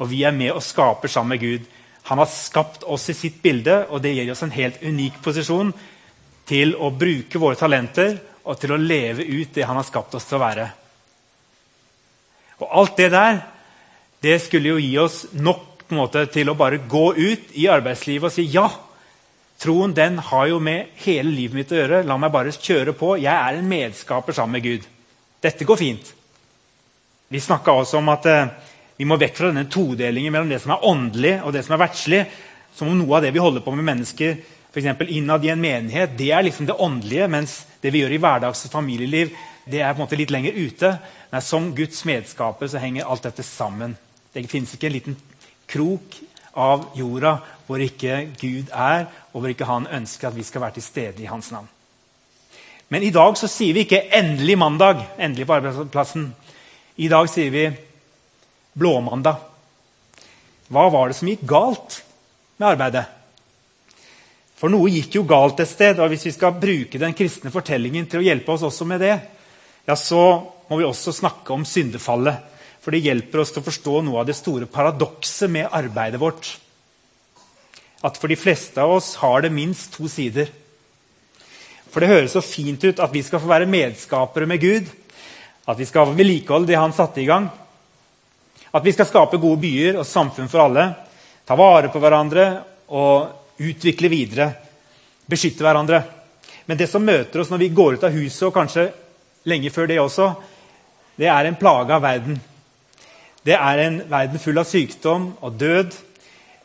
og 0.00 0.08
vi 0.10 0.22
er 0.26 0.34
med 0.34 0.54
og 0.54 0.64
skaper 0.64 1.10
sammen 1.10 1.36
med 1.36 1.44
Gud. 1.44 1.68
Han 2.10 2.18
har 2.18 2.30
skapt 2.30 2.86
oss 2.88 3.10
i 3.12 3.16
sitt 3.16 3.42
bilde, 3.42 3.84
og 3.90 4.02
det 4.02 4.14
gir 4.16 4.30
oss 4.32 4.42
en 4.46 4.54
helt 4.54 4.80
unik 4.82 5.20
posisjon 5.22 5.72
til 6.48 6.74
å 6.74 6.90
bruke 6.90 7.38
våre 7.38 7.58
talenter 7.58 8.16
og 8.44 8.58
til 8.58 8.74
å 8.74 8.80
leve 8.80 9.26
ut 9.26 9.52
det 9.54 9.66
han 9.68 9.78
har 9.78 9.86
skapt 9.86 10.14
oss 10.18 10.26
til 10.26 10.38
å 10.38 10.42
være. 10.42 10.66
Og 12.60 12.68
alt 12.80 12.96
det 12.98 13.10
der 13.12 13.40
det 14.20 14.36
skulle 14.44 14.74
jo 14.74 14.80
gi 14.80 14.92
oss 15.00 15.24
nok 15.32 15.90
måte, 15.96 16.26
til 16.30 16.50
å 16.50 16.56
bare 16.58 16.82
gå 16.88 17.06
ut 17.16 17.52
i 17.58 17.66
arbeidslivet 17.72 18.28
og 18.28 18.34
si 18.34 18.46
ja. 18.52 18.68
Troen 19.60 19.92
den 19.96 20.18
har 20.30 20.46
jo 20.48 20.60
med 20.62 20.94
hele 21.04 21.32
livet 21.34 21.58
mitt 21.58 21.72
å 21.72 21.78
gjøre. 21.78 22.04
La 22.08 22.16
meg 22.20 22.32
bare 22.32 22.54
kjøre 22.54 22.94
på. 22.96 23.16
Jeg 23.20 23.32
er 23.32 23.58
en 23.58 23.68
medskaper 23.68 24.36
sammen 24.36 24.56
med 24.56 24.64
Gud. 24.64 24.86
Dette 25.42 25.66
går 25.68 25.80
fint. 25.80 26.12
Vi 27.30 27.40
snakka 27.40 27.74
også 27.76 27.98
om 28.00 28.08
at 28.12 28.28
eh, 28.28 28.48
vi 29.00 29.08
må 29.08 29.18
vekk 29.20 29.36
fra 29.36 29.50
denne 29.50 29.68
todelingen 29.70 30.32
mellom 30.32 30.48
det 30.52 30.62
som 30.62 30.74
er 30.74 30.86
åndelig 30.88 31.34
og 31.44 31.52
det 31.54 31.64
som 31.66 31.76
er 31.76 31.82
verdslig. 31.84 32.22
Som 32.76 32.90
om 32.92 32.98
noe 32.98 33.18
av 33.18 33.26
det 33.26 33.34
vi 33.36 33.42
holder 33.42 33.64
på 33.64 33.74
med 33.76 33.88
mennesker 33.88 34.40
for 34.70 35.08
innad 35.10 35.44
i 35.44 35.50
en 35.50 35.60
menighet, 35.60 36.12
det 36.16 36.30
er 36.30 36.44
liksom 36.46 36.66
det 36.68 36.76
åndelige, 36.78 37.26
mens 37.28 37.56
det 37.82 37.90
vi 37.90 38.04
gjør 38.04 38.12
i 38.14 38.20
hverdags- 38.22 38.62
og 38.68 38.70
familieliv, 38.70 39.32
det 39.66 39.80
er 39.80 39.92
på 39.92 39.98
en 39.98 40.04
måte 40.04 40.18
litt 40.18 40.30
lenger 40.30 40.54
ute. 40.54 40.92
Nei, 41.32 41.40
som 41.42 41.72
Guds 41.74 42.04
medskaper 42.06 42.70
så 42.70 42.78
henger 42.82 43.08
alt 43.10 43.26
dette 43.26 43.42
sammen. 43.46 43.96
Det 44.32 44.46
finnes 44.50 44.74
ikke 44.74 44.86
en 44.86 44.94
liten 44.94 45.16
krok 45.70 46.20
av 46.58 46.90
jorda 46.98 47.36
hvor 47.66 47.82
ikke 47.82 48.24
Gud 48.40 48.70
er, 48.74 49.06
og 49.32 49.42
hvor 49.42 49.52
ikke 49.52 49.68
han 49.68 49.86
ønsker 49.90 50.30
at 50.30 50.36
vi 50.36 50.46
skal 50.46 50.64
være 50.64 50.78
til 50.78 50.86
stede 50.86 51.22
i 51.22 51.30
hans 51.30 51.50
navn. 51.54 51.68
Men 52.90 53.06
i 53.06 53.12
dag 53.14 53.36
så 53.38 53.46
sier 53.46 53.74
vi 53.74 53.84
ikke 53.86 54.02
'endelig 54.10 54.58
mandag', 54.58 55.04
endelig 55.18 55.46
på 55.46 55.54
arbeidsplassen. 55.54 56.34
I 56.96 57.08
dag 57.08 57.28
sier 57.30 57.50
vi 57.50 57.70
blåmandag. 58.74 59.36
Hva 60.68 60.88
var 60.90 61.08
det 61.08 61.16
som 61.16 61.28
gikk 61.28 61.46
galt 61.46 62.02
med 62.58 62.68
arbeidet? 62.68 63.04
For 64.60 64.68
noe 64.68 64.90
gikk 64.90 65.14
jo 65.14 65.22
galt 65.22 65.60
et 65.60 65.68
sted, 65.68 65.98
og 65.98 66.08
hvis 66.12 66.26
vi 66.26 66.32
skal 66.32 66.58
bruke 66.60 66.98
den 66.98 67.14
kristne 67.16 67.50
fortellingen 67.50 68.06
til 68.06 68.20
å 68.20 68.26
hjelpe 68.26 68.52
oss 68.52 68.62
også 68.62 68.84
med 68.84 69.00
det, 69.00 69.20
ja, 69.86 69.96
så 69.96 70.20
må 70.68 70.76
vi 70.76 70.84
også 70.84 71.14
snakke 71.16 71.54
om 71.54 71.64
syndefallet. 71.64 72.36
For 72.80 72.94
det 72.94 73.04
hjelper 73.04 73.42
oss 73.42 73.52
til 73.52 73.60
å 73.60 73.66
forstå 73.66 74.00
noe 74.06 74.22
av 74.22 74.28
det 74.28 74.38
store 74.38 74.68
paradokset 74.70 75.50
med 75.52 75.68
arbeidet 75.68 76.20
vårt. 76.20 76.54
At 78.00 78.16
for 78.16 78.32
de 78.32 78.38
fleste 78.40 78.80
av 78.80 78.94
oss 78.96 79.12
har 79.20 79.44
det 79.44 79.52
minst 79.52 79.92
to 79.98 80.08
sider. 80.08 80.48
For 81.90 82.00
det 82.00 82.08
høres 82.08 82.36
så 82.36 82.42
fint 82.44 82.80
ut 82.86 83.02
at 83.02 83.12
vi 83.12 83.22
skal 83.26 83.42
få 83.42 83.50
være 83.50 83.68
medskapere 83.68 84.48
med 84.48 84.62
Gud. 84.62 84.88
At 85.68 85.78
vi 85.78 85.88
skal 85.88 86.14
vedlikeholde 86.16 86.70
det 86.70 86.80
han 86.80 86.94
satte 86.96 87.20
i 87.20 87.28
gang. 87.28 87.50
At 88.70 88.86
vi 88.86 88.94
skal 88.94 89.08
skape 89.10 89.40
gode 89.42 89.60
byer 89.60 90.00
og 90.00 90.08
samfunn 90.08 90.48
for 90.48 90.64
alle. 90.64 90.86
Ta 91.44 91.58
vare 91.58 91.90
på 91.92 92.00
hverandre 92.00 92.46
og 92.96 93.60
utvikle 93.60 94.08
videre. 94.08 94.48
Beskytte 95.28 95.66
hverandre. 95.66 96.00
Men 96.70 96.78
det 96.78 96.86
som 96.88 97.04
møter 97.04 97.42
oss 97.42 97.50
når 97.50 97.66
vi 97.66 97.74
går 97.74 97.98
ut 97.98 98.06
av 98.06 98.14
huset, 98.14 98.46
og 98.46 98.54
kanskje 98.54 98.88
lenge 99.50 99.72
før 99.74 99.90
det 99.90 99.98
også, 100.00 100.30
det 101.18 101.28
er 101.28 101.48
en 101.48 101.58
plage 101.58 101.92
av 101.92 102.04
verden. 102.04 102.38
Det 103.46 103.56
er 103.56 103.80
en 103.86 104.02
verden 104.10 104.40
full 104.42 104.60
av 104.60 104.68
sykdom 104.68 105.30
og 105.40 105.54
død, 105.56 105.94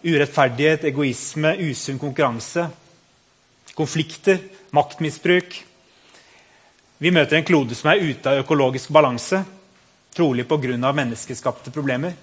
urettferdighet, 0.03 0.83
egoisme, 0.89 1.53
usunn 1.69 1.99
konkurranse, 2.01 2.65
konflikter, 3.77 4.41
maktmisbruk. 4.75 5.55
Vi 6.99 7.11
møter 7.15 7.39
en 7.39 7.47
klode 7.47 7.77
som 7.79 7.93
er 7.93 8.03
ute 8.03 8.31
av 8.31 8.41
økologisk 8.43 8.91
balanse, 8.91 9.39
trolig 10.15 10.47
pga. 10.47 10.91
menneskeskapte 10.91 11.71
problemer. 11.71 12.13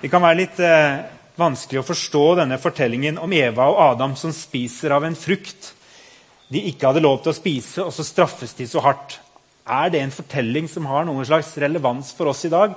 Det 0.00 0.08
kan 0.08 0.22
være 0.22 0.38
litt 0.38 0.60
eh, 0.60 1.02
vanskelig 1.36 1.80
å 1.80 1.86
forstå 1.86 2.24
denne 2.38 2.58
fortellingen 2.58 3.18
om 3.18 3.32
Eva 3.32 3.66
og 3.70 3.82
Adam 3.92 4.16
som 4.16 4.32
spiser 4.32 4.90
av 4.90 5.04
en 5.04 5.18
frukt 5.18 5.74
de 6.50 6.62
ikke 6.66 6.88
hadde 6.88 7.02
lov 7.02 7.20
til 7.22 7.30
å 7.30 7.36
spise, 7.36 7.82
og 7.84 7.92
så 7.94 8.02
straffes 8.02 8.56
de 8.58 8.66
så 8.66 8.82
hardt. 8.82 9.20
Er 9.70 9.90
det 9.92 10.00
en 10.02 10.14
fortelling 10.14 10.66
som 10.66 10.88
har 10.90 11.04
noen 11.06 11.26
slags 11.26 11.52
relevans 11.62 12.10
for 12.16 12.32
oss 12.32 12.42
i 12.48 12.50
dag? 12.50 12.74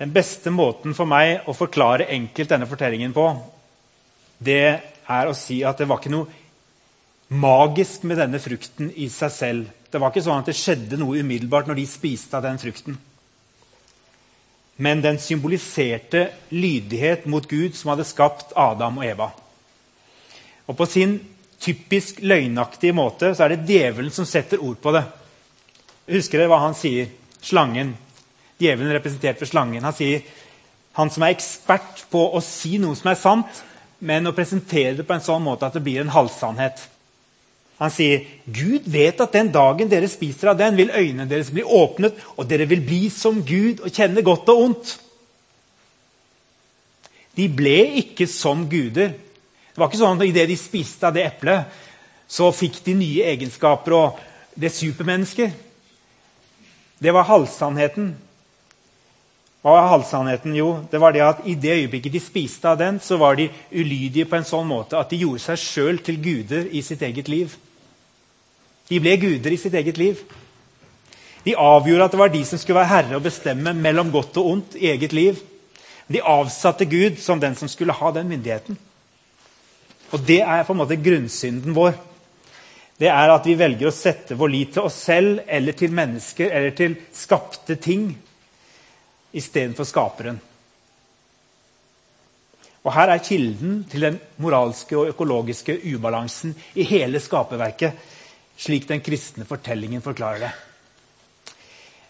Den 0.00 0.12
beste 0.16 0.48
måten 0.52 0.94
for 0.96 1.08
meg 1.08 1.48
å 1.48 1.52
forklare 1.52 2.08
enkelt 2.08 2.48
denne 2.48 2.68
fortellingen 2.68 3.12
på, 3.12 3.26
det 4.40 4.62
er 5.10 5.28
å 5.28 5.36
si 5.36 5.58
at 5.66 5.80
det 5.80 5.88
var 5.90 6.00
ikke 6.00 6.12
noe 6.14 6.38
magisk 7.30 8.06
med 8.08 8.18
denne 8.18 8.40
frukten 8.42 8.88
i 8.96 9.10
seg 9.12 9.34
selv. 9.34 9.68
Det 9.92 10.00
var 10.00 10.10
ikke 10.10 10.24
sånn 10.24 10.40
at 10.40 10.48
det 10.48 10.56
skjedde 10.56 10.98
noe 10.98 11.20
umiddelbart 11.20 11.68
når 11.68 11.82
de 11.82 11.86
spiste 11.90 12.38
av 12.38 12.46
den 12.46 12.58
frukten. 12.62 12.96
Men 14.80 15.02
den 15.04 15.20
symboliserte 15.20 16.30
lydighet 16.48 17.26
mot 17.28 17.44
Gud 17.44 17.76
som 17.76 17.92
hadde 17.92 18.08
skapt 18.08 18.54
Adam 18.56 19.02
og 19.02 19.04
Eva. 19.04 19.28
Og 20.64 20.76
På 20.78 20.86
sin 20.88 21.18
typisk 21.60 22.22
løgnaktige 22.24 22.96
måte 22.96 23.34
så 23.34 23.44
er 23.44 23.52
det 23.52 23.68
djevelen 23.68 24.14
som 24.14 24.24
setter 24.24 24.62
ord 24.64 24.80
på 24.80 24.94
det. 24.96 25.04
Husker 26.08 26.40
dere 26.40 26.48
hva 26.54 26.62
han 26.64 26.78
sier? 26.78 27.10
Slangen. 27.44 27.92
Djevelen 28.60 28.92
representert 28.92 29.40
ved 29.40 29.48
slangen. 29.48 29.84
Han 29.84 29.96
sier 29.96 30.22
han 30.98 31.10
som 31.10 31.24
er 31.24 31.34
ekspert 31.34 32.04
på 32.10 32.22
å 32.34 32.40
si 32.44 32.76
noe 32.82 32.98
som 32.98 33.10
er 33.12 33.18
sant, 33.18 33.60
men 34.00 34.26
å 34.26 34.34
presentere 34.36 34.96
det 34.98 35.06
på 35.06 35.14
en 35.14 35.24
sånn 35.24 35.44
måte 35.44 35.68
at 35.68 35.76
det 35.76 35.84
blir 35.84 36.02
en 36.02 36.12
halvsannhet. 36.12 36.80
Han 37.80 37.92
sier, 37.92 38.26
'Gud 38.44 38.88
vet 38.92 39.20
at 39.24 39.32
den 39.32 39.48
dagen 39.52 39.88
dere 39.88 40.08
spiser 40.08 40.52
av 40.52 40.58
den, 40.58 40.76
vil 40.76 40.90
øynene 40.92 41.28
deres 41.28 41.50
bli 41.50 41.62
åpnet,' 41.62 42.18
'og 42.36 42.48
dere 42.48 42.68
vil 42.68 42.82
bli 42.84 43.08
som 43.08 43.40
Gud 43.44 43.80
og 43.80 43.92
kjenne 43.92 44.22
godt 44.22 44.48
og 44.52 44.60
ondt.' 44.64 44.98
De 47.36 47.48
ble 47.48 47.78
ikke 48.02 48.26
som 48.26 48.68
guder. 48.68 49.14
Det 49.70 49.78
var 49.78 49.88
ikke 49.88 50.02
sånn 50.02 50.20
at 50.20 50.26
Idet 50.26 50.48
de 50.50 50.56
spiste 50.56 51.06
av 51.06 51.14
det 51.14 51.24
eplet, 51.24 51.64
så 52.28 52.50
fikk 52.52 52.82
de 52.84 52.94
nye 52.94 53.24
egenskaper 53.32 53.94
og 53.96 54.18
det 54.60 54.72
supermennesker. 54.74 55.52
Det 57.00 57.14
var 57.14 57.30
halvsannheten. 57.30 58.10
Hva 59.60 59.74
var 59.76 59.90
halvsannheten? 59.90 60.54
Jo, 60.56 60.68
det 60.88 60.98
var 61.02 61.12
det 61.12 61.20
at 61.20 61.40
i 61.44 61.54
det 61.54 61.74
øyeblikket 61.82 62.14
de 62.14 62.20
spiste 62.24 62.68
av 62.68 62.78
den, 62.80 62.96
så 63.00 63.18
var 63.20 63.36
de 63.36 63.50
ulydige 63.72 64.24
på 64.24 64.38
en 64.38 64.46
sånn 64.48 64.64
måte 64.68 64.96
at 64.96 65.10
de 65.12 65.18
gjorde 65.20 65.42
seg 65.44 65.60
sjøl 65.60 66.00
til 66.04 66.16
guder 66.22 66.70
i 66.72 66.80
sitt 66.84 67.02
eget 67.04 67.28
liv. 67.28 67.52
De 68.88 69.00
ble 69.04 69.18
guder 69.20 69.52
i 69.52 69.58
sitt 69.60 69.76
eget 69.76 70.00
liv. 70.00 70.22
De 71.44 71.56
avgjorde 71.56 72.06
at 72.06 72.16
det 72.16 72.20
var 72.20 72.32
de 72.32 72.40
som 72.48 72.60
skulle 72.60 72.80
være 72.80 72.92
herre 72.94 73.18
og 73.18 73.26
bestemme 73.28 73.74
mellom 73.76 74.12
godt 74.12 74.40
og 74.40 74.48
ondt 74.54 74.78
i 74.80 74.88
eget 74.94 75.12
liv. 75.16 75.36
De 76.08 76.24
avsatte 76.24 76.88
Gud 76.88 77.20
som 77.20 77.40
den 77.40 77.54
som 77.56 77.68
skulle 77.68 77.94
ha 77.96 78.10
den 78.16 78.32
myndigheten. 78.32 78.78
Og 80.10 80.24
Det 80.26 80.40
er 80.40 80.64
på 80.64 80.72
en 80.72 80.80
måte 80.80 80.98
grunnsynden 80.98 81.76
vår. 81.76 81.92
Det 83.00 83.08
er 83.12 83.30
at 83.32 83.46
vi 83.46 83.60
velger 83.60 83.88
å 83.88 83.94
sette 83.94 84.34
vår 84.36 84.50
lit 84.52 84.72
til 84.74 84.88
oss 84.88 84.96
selv 85.04 85.44
eller 85.46 85.76
til 85.76 85.92
mennesker 85.92 86.50
eller 86.50 86.74
til 86.76 86.96
skapte 87.16 87.76
ting 87.76 88.10
istedenfor 89.32 89.88
skaperen. 89.88 90.40
Og 92.80 92.94
Her 92.94 93.12
er 93.12 93.24
kilden 93.24 93.84
til 93.90 94.06
den 94.06 94.16
moralske 94.40 94.96
og 94.96 95.12
økologiske 95.12 95.76
ubalansen 95.92 96.54
i 96.74 96.86
hele 96.88 97.20
skaperverket, 97.20 97.92
slik 98.56 98.88
den 98.88 99.02
kristne 99.04 99.44
fortellingen 99.48 100.02
forklarer 100.02 100.46
det. 100.46 100.52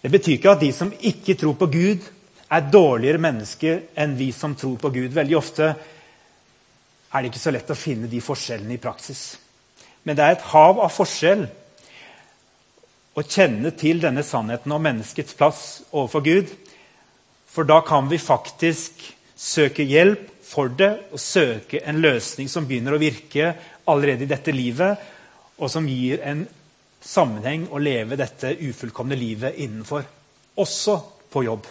Det 0.02 0.10
betyr 0.10 0.36
ikke 0.38 0.54
at 0.54 0.62
de 0.62 0.72
som 0.72 0.92
ikke 1.00 1.34
tror 1.34 1.58
på 1.58 1.66
Gud, 1.66 2.06
er 2.50 2.66
dårligere 2.66 3.22
mennesker 3.22 3.76
enn 3.94 4.16
vi 4.18 4.32
som 4.34 4.56
tror 4.58 4.74
på 4.82 4.90
Gud. 4.90 5.12
Veldig 5.14 5.36
ofte 5.38 5.68
er 5.70 7.22
det 7.22 7.30
ikke 7.30 7.42
så 7.42 7.52
lett 7.54 7.70
å 7.70 7.78
finne 7.78 8.10
de 8.10 8.22
forskjellene 8.22 8.74
i 8.74 8.82
praksis. 8.82 9.36
Men 10.02 10.16
det 10.18 10.24
er 10.24 10.34
et 10.34 10.48
hav 10.50 10.80
av 10.82 10.90
forskjell 10.90 11.44
å 13.14 13.22
kjenne 13.22 13.70
til 13.78 14.02
denne 14.02 14.24
sannheten 14.26 14.72
om 14.74 14.82
menneskets 14.82 15.36
plass 15.38 15.62
overfor 15.90 16.24
Gud. 16.26 16.50
For 17.50 17.66
da 17.66 17.80
kan 17.86 18.08
vi 18.08 18.18
faktisk 18.18 19.02
søke 19.34 19.82
hjelp 19.82 20.28
for 20.46 20.70
det 20.70 20.90
og 21.14 21.20
søke 21.22 21.80
en 21.86 22.00
løsning 22.02 22.50
som 22.50 22.66
begynner 22.66 22.94
å 22.94 23.02
virke 23.02 23.52
allerede 23.90 24.26
i 24.26 24.30
dette 24.30 24.54
livet, 24.54 24.98
og 25.58 25.70
som 25.70 25.86
gir 25.88 26.22
en 26.26 26.44
sammenheng 27.00 27.66
å 27.72 27.80
leve 27.82 28.18
dette 28.18 28.54
ufullkomne 28.60 29.18
livet 29.18 29.58
innenfor. 29.62 30.04
Også 30.60 30.96
på 31.30 31.44
jobb. 31.46 31.66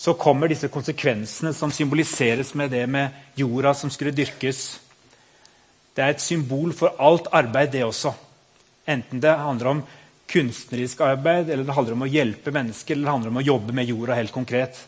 Så 0.00 0.14
kommer 0.16 0.48
disse 0.48 0.70
konsekvensene 0.72 1.52
som 1.52 1.72
symboliseres 1.72 2.54
med 2.56 2.72
det 2.72 2.86
med 2.88 3.36
jorda 3.36 3.74
som 3.76 3.92
skulle 3.92 4.16
dyrkes. 4.16 4.80
Det 5.94 6.04
er 6.04 6.14
et 6.14 6.24
symbol 6.24 6.72
for 6.76 6.96
alt 6.98 7.28
arbeid, 7.36 7.72
det 7.74 7.84
også. 7.84 8.14
Enten 8.88 9.20
det 9.20 9.36
handler 9.36 9.74
om 9.74 9.82
kunstnerisk 10.30 11.02
arbeid, 11.02 11.50
eller 11.50 11.66
det 11.66 11.74
handler 11.74 11.96
om 11.96 12.06
å 12.06 12.10
hjelpe 12.10 12.52
mennesker, 12.54 12.94
eller 12.94 13.08
det 13.08 13.14
handler 13.16 13.32
om 13.32 13.40
å 13.40 13.46
jobbe 13.46 13.74
med 13.76 13.90
jorda 13.90 14.18
helt 14.18 14.34
konkret. 14.34 14.78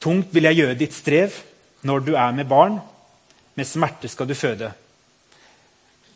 Tungt 0.00 0.30
vil 0.34 0.48
jeg 0.48 0.60
gjøre 0.60 0.78
ditt 0.80 0.96
strev 0.96 1.34
når 1.88 2.04
du 2.06 2.14
er 2.16 2.36
med 2.36 2.48
barn. 2.48 2.78
Med 3.56 3.68
smerte 3.68 4.08
skal 4.08 4.28
du 4.28 4.36
føde. 4.36 4.70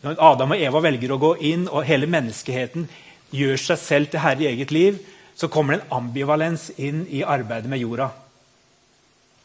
Når 0.04 0.20
Adam 0.20 0.52
og 0.52 0.60
Eva 0.60 0.80
velger 0.84 1.14
å 1.14 1.20
gå 1.20 1.32
inn, 1.48 1.66
og 1.68 1.86
hele 1.88 2.08
menneskeheten 2.10 2.86
gjør 3.34 3.60
seg 3.60 3.80
selv 3.80 4.12
til 4.12 4.22
herre 4.24 4.44
i 4.44 4.50
eget 4.52 4.72
liv, 4.74 5.00
så 5.34 5.48
kommer 5.50 5.74
det 5.74 5.82
en 5.82 5.96
ambivalens 5.98 6.68
inn 6.76 7.06
i 7.10 7.24
arbeidet 7.24 7.70
med 7.70 7.82
jorda. 7.82 8.10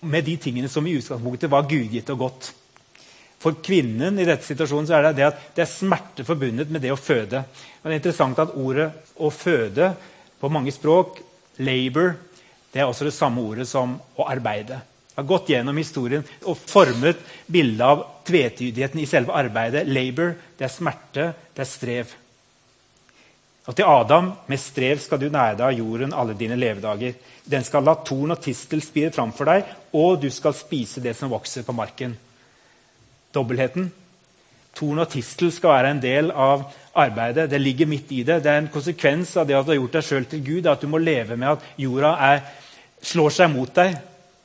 Med 0.06 0.28
de 0.28 0.36
tingene 0.40 0.70
som 0.72 0.86
i 0.88 0.96
utgangspunktet 1.00 1.52
var 1.52 1.68
gudgitt 1.68 2.12
og 2.14 2.26
godt. 2.28 2.52
For 3.40 3.56
kvinnen 3.64 4.20
i 4.20 4.28
dette 4.28 4.44
situasjonen 4.44 4.90
er 4.92 5.08
det, 5.08 5.16
det 5.18 5.28
at 5.30 5.44
det 5.56 5.64
er 5.64 5.72
smerte 5.72 6.26
forbundet 6.28 6.72
med 6.72 6.84
det 6.84 6.92
å 6.92 7.00
føde. 7.00 7.44
Og 7.80 7.86
det 7.88 7.94
er 7.94 8.02
interessant 8.02 8.40
at 8.40 8.56
ordet 8.56 8.92
'å 9.16 9.32
føde' 9.32 9.96
på 10.40 10.50
mange 10.52 10.72
språk, 10.72 11.20
'labor', 11.60 12.16
det 12.72 12.82
er 12.82 12.86
også 12.86 13.06
det 13.06 13.14
samme 13.14 13.42
ordet 13.42 13.68
som 13.68 14.00
'å 14.18 14.28
arbeide' 14.28 14.82
har 15.20 15.24
gått 15.24 15.50
gjennom 15.50 15.78
historien 15.78 16.24
og 16.48 16.58
formet 16.58 17.20
bildet 17.52 17.84
av 17.84 18.06
tvetydigheten 18.28 19.02
i 19.02 19.08
selve 19.10 19.36
arbeidet. 19.36 19.88
Labor, 19.88 20.36
det 20.58 20.66
er 20.66 20.74
smerte, 20.74 21.34
det 21.56 21.66
er 21.66 21.70
strev. 21.70 22.14
Og 23.68 23.76
til 23.76 23.86
Adam, 23.86 24.32
med 24.48 24.62
strev 24.62 25.02
skal 25.04 25.20
du 25.20 25.28
nære 25.30 25.58
deg 25.60 25.66
av 25.68 25.76
jorden 25.78 26.16
alle 26.16 26.38
dine 26.40 26.58
levedager. 26.58 27.14
Den 27.46 27.68
skal 27.68 27.84
la 27.84 27.98
torn 28.06 28.32
og 28.32 28.42
tistel 28.42 28.82
spire 28.82 29.12
framfor 29.14 29.52
deg, 29.52 29.76
og 29.94 30.22
du 30.24 30.30
skal 30.34 30.56
spise 30.58 31.04
det 31.04 31.18
som 31.18 31.30
vokser 31.30 31.68
på 31.68 31.76
marken. 31.76 32.16
Dobbeltheten. 33.36 33.90
Torn 34.78 35.02
og 35.02 35.10
tistel 35.12 35.52
skal 35.54 35.74
være 35.76 35.94
en 35.94 36.02
del 36.04 36.32
av 36.32 36.68
arbeidet. 37.00 37.50
Det 37.52 37.60
ligger 37.62 37.90
midt 37.90 38.12
i 38.16 38.24
det. 38.24 38.40
Det 38.44 38.52
er 38.52 38.62
en 38.62 38.72
konsekvens 38.74 39.36
av 39.38 39.48
det 39.48 39.58
at 39.58 39.68
du 39.68 39.74
har 39.74 39.80
gjort 39.80 39.98
deg 39.98 40.08
sjøl 40.08 40.28
til 40.30 40.44
Gud, 40.46 40.70
at 40.70 40.82
du 40.82 40.90
må 40.92 41.02
leve 41.02 41.38
med 41.40 41.56
at 41.58 41.66
jorda 41.80 42.14
er, 42.30 42.44
slår 43.02 43.36
seg 43.36 43.52
mot 43.54 43.72
deg, 43.76 43.98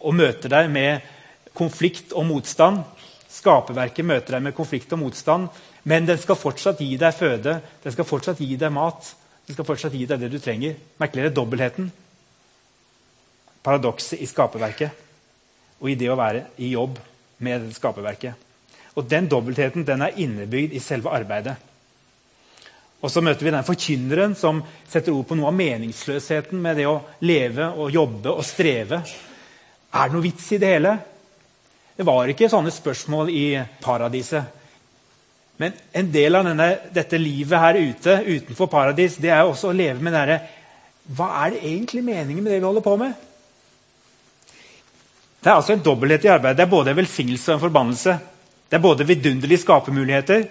og 0.04 0.16
møter 0.16 0.52
deg 0.52 0.70
med 0.72 1.12
konflikt 1.56 2.12
og 2.12 2.26
motstand. 2.28 2.82
Skaperverket 3.30 4.06
møter 4.06 4.36
deg 4.36 4.46
med 4.46 4.56
konflikt 4.56 4.92
og 4.94 5.02
motstand, 5.04 5.48
men 5.84 6.06
den 6.08 6.20
skal 6.20 6.38
fortsatt 6.38 6.80
gi 6.80 6.96
deg 7.00 7.16
føde, 7.16 7.58
den 7.84 7.94
skal 7.94 8.08
fortsatt 8.08 8.40
gi 8.40 8.56
deg 8.60 8.72
mat. 8.72 9.12
Den 9.44 9.56
skal 9.56 9.66
fortsatt 9.68 9.92
gi 9.92 10.06
deg 10.08 10.22
det 10.22 10.30
du 10.32 10.38
trenger. 10.40 10.78
Merkelig 11.00 11.26
er 11.28 11.34
dobbeltheten. 11.36 11.90
Paradokset 13.64 14.20
i 14.20 14.28
skaperverket 14.28 15.02
og 15.80 15.90
i 15.90 15.98
det 16.00 16.08
å 16.08 16.16
være 16.16 16.46
i 16.64 16.70
jobb 16.72 16.96
med 17.44 17.68
skaperverket. 17.76 18.43
Og 18.94 19.06
Den 19.10 19.28
dobbeltheten 19.28 19.86
den 19.86 20.02
er 20.06 20.18
innebygd 20.22 20.74
i 20.74 20.82
selve 20.82 21.10
arbeidet. 21.10 21.56
Og 23.04 23.10
så 23.12 23.20
møter 23.20 23.44
vi 23.44 23.52
den 23.52 23.66
forkynneren 23.66 24.34
som 24.38 24.62
setter 24.88 25.12
ord 25.12 25.26
på 25.28 25.36
noe 25.36 25.50
av 25.50 25.56
meningsløsheten 25.58 26.60
med 26.62 26.78
det 26.80 26.86
å 26.88 27.02
leve 27.26 27.66
og 27.76 27.92
jobbe 27.92 28.32
og 28.32 28.46
streve. 28.48 29.02
Er 29.92 30.08
det 30.08 30.16
noe 30.16 30.24
vits 30.24 30.46
i 30.56 30.60
det 30.62 30.70
hele? 30.72 30.94
Det 31.94 32.06
var 32.08 32.30
ikke 32.32 32.48
sånne 32.50 32.72
spørsmål 32.74 33.28
i 33.30 33.44
paradiset. 33.84 34.62
Men 35.60 35.76
en 35.94 36.08
del 36.10 36.34
av 36.34 36.48
denne, 36.48 36.70
dette 36.96 37.20
livet 37.20 37.60
her 37.60 37.76
ute, 37.78 38.16
utenfor 38.24 38.70
paradis, 38.72 39.20
det 39.22 39.30
er 39.30 39.44
også 39.44 39.70
å 39.70 39.76
leve 39.76 40.02
med 40.02 40.16
denne 40.16 40.40
Hva 41.14 41.28
er 41.44 41.52
det 41.52 41.60
egentlig 41.68 42.00
meningen 42.02 42.42
med 42.42 42.54
det 42.54 42.62
vi 42.62 42.66
holder 42.66 42.82
på 42.82 42.96
med? 42.98 43.12
Det 45.44 45.50
er 45.50 45.58
altså 45.58 45.74
en 45.74 45.84
dobbelthet 45.84 46.24
i 46.24 46.32
arbeidet. 46.32 46.56
Det 46.56 46.64
er 46.64 46.72
både 46.72 46.94
en 46.94 46.98
velsignelse 47.02 47.52
og 47.52 47.58
en 47.58 47.66
forbannelse. 47.66 48.14
Det 48.74 48.80
er 48.80 48.82
både 48.82 49.04
vidunderlige 49.06 49.60
skapermuligheter, 49.62 50.48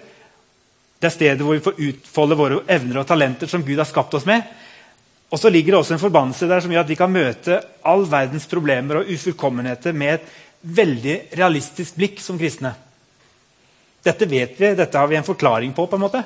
det 0.96 1.08
er 1.10 1.12
stedet 1.12 1.44
hvor 1.44 1.58
vi 1.58 1.60
får 1.60 1.80
utfolde 1.90 2.38
våre 2.38 2.60
evner 2.72 3.02
og 3.02 3.04
talenter 3.04 3.50
som 3.52 3.60
Gud 3.60 3.76
har 3.76 3.84
skapt 3.84 4.14
oss 4.16 4.24
med. 4.24 4.40
Og 5.28 5.36
så 5.36 5.50
ligger 5.52 5.74
det 5.74 5.80
også 5.82 5.92
en 5.98 6.00
forbannelse 6.00 6.48
der 6.48 6.64
som 6.64 6.72
gjør 6.72 6.86
at 6.86 6.88
vi 6.88 6.96
kan 6.96 7.12
møte 7.12 7.58
all 7.84 8.06
verdens 8.08 8.46
problemer 8.48 9.02
og 9.02 9.10
ufullkommenheter 9.12 9.92
med 9.92 10.14
et 10.14 10.32
veldig 10.80 11.18
realistisk 11.36 12.00
blikk 12.00 12.24
som 12.24 12.40
kristne. 12.40 12.72
Dette 14.08 14.30
vet 14.32 14.56
vi, 14.56 14.72
dette 14.72 15.04
har 15.04 15.12
vi 15.12 15.20
en 15.20 15.28
forklaring 15.28 15.76
på. 15.76 15.84
på 15.84 16.00
en 16.00 16.06
måte. 16.06 16.24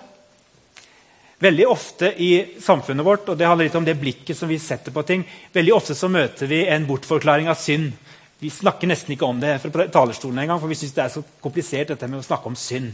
Veldig 1.42 1.66
ofte 1.66 2.12
i 2.14 2.60
samfunnet 2.62 3.10
vårt, 3.10 3.26
og 3.26 3.42
det 3.42 3.50
handler 3.50 3.72
litt 3.72 3.80
om 3.82 3.90
det 3.90 3.98
blikket 3.98 4.38
som 4.38 4.46
vi 4.46 4.62
setter 4.62 4.94
på 4.94 5.02
ting, 5.02 5.26
veldig 5.50 5.74
ofte 5.74 5.98
så 5.98 6.06
møter 6.06 6.46
vi 6.46 6.62
en 6.70 6.86
bortforklaring 6.86 7.50
av 7.50 7.58
synd. 7.58 7.90
Vi 8.38 8.50
snakker 8.54 8.86
nesten 8.86 9.16
ikke 9.16 9.26
om 9.26 9.40
det 9.42 9.56
fra 9.64 9.88
talerstolen 9.90 10.38
engang, 10.38 10.60
for 10.62 10.70
vi 10.70 10.78
syns 10.78 10.94
det 10.94 11.04
er 11.04 11.14
så 11.16 11.24
komplisert 11.42 11.90
dette 11.90 12.06
med 12.06 12.20
å 12.20 12.26
snakke 12.26 12.46
om 12.50 12.58
synd. 12.58 12.92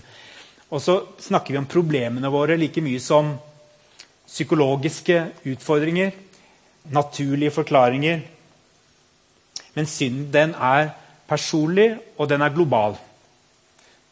Og 0.73 0.81
så 0.81 0.97
snakker 1.21 1.53
vi 1.53 1.61
om 1.61 1.69
problemene 1.69 2.33
våre 2.33 2.57
like 2.57 2.81
mye 2.85 3.03
som 3.03 3.35
psykologiske 4.25 5.19
utfordringer, 5.53 6.15
naturlige 6.97 7.53
forklaringer. 7.59 8.25
Men 9.77 9.91
synden 9.91 10.33
den 10.33 10.57
er 10.57 10.95
personlig, 11.29 11.93
og 12.17 12.29
den 12.31 12.43
er 12.43 12.57
global. 12.57 12.97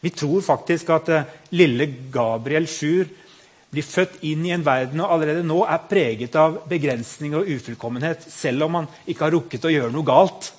Vi 0.03 0.11
tror 0.13 0.41
faktisk 0.45 0.89
at 0.93 1.09
uh, 1.09 1.27
lille 1.55 1.87
Gabriel 2.13 2.67
Sjur 2.67 3.07
blir 3.73 3.85
født 3.87 4.19
inn 4.27 4.43
i 4.45 4.51
en 4.53 4.65
verden 4.65 5.01
og 5.01 5.15
allerede 5.15 5.45
nå 5.47 5.63
er 5.65 5.85
preget 5.89 6.35
av 6.37 6.59
begrensninger 6.69 7.39
og 7.39 7.53
ufullkommenhet, 7.55 8.27
selv 8.29 8.67
om 8.67 8.81
han 8.81 8.89
ikke 9.09 9.25
har 9.25 9.33
rukket 9.33 9.65
å 9.65 9.71
gjøre 9.73 9.93
noe 9.95 10.05
galt. 10.05 10.51